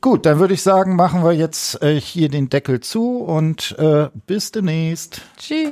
Gut, 0.00 0.26
dann 0.26 0.40
würde 0.40 0.54
ich 0.54 0.62
sagen, 0.62 0.96
machen 0.96 1.22
wir 1.22 1.32
jetzt 1.32 1.80
äh, 1.82 2.00
hier 2.00 2.28
den 2.28 2.48
Deckel 2.48 2.80
zu 2.80 3.18
und 3.18 3.78
äh, 3.78 4.08
bis 4.26 4.50
demnächst. 4.50 5.22
Tschüss. 5.38 5.68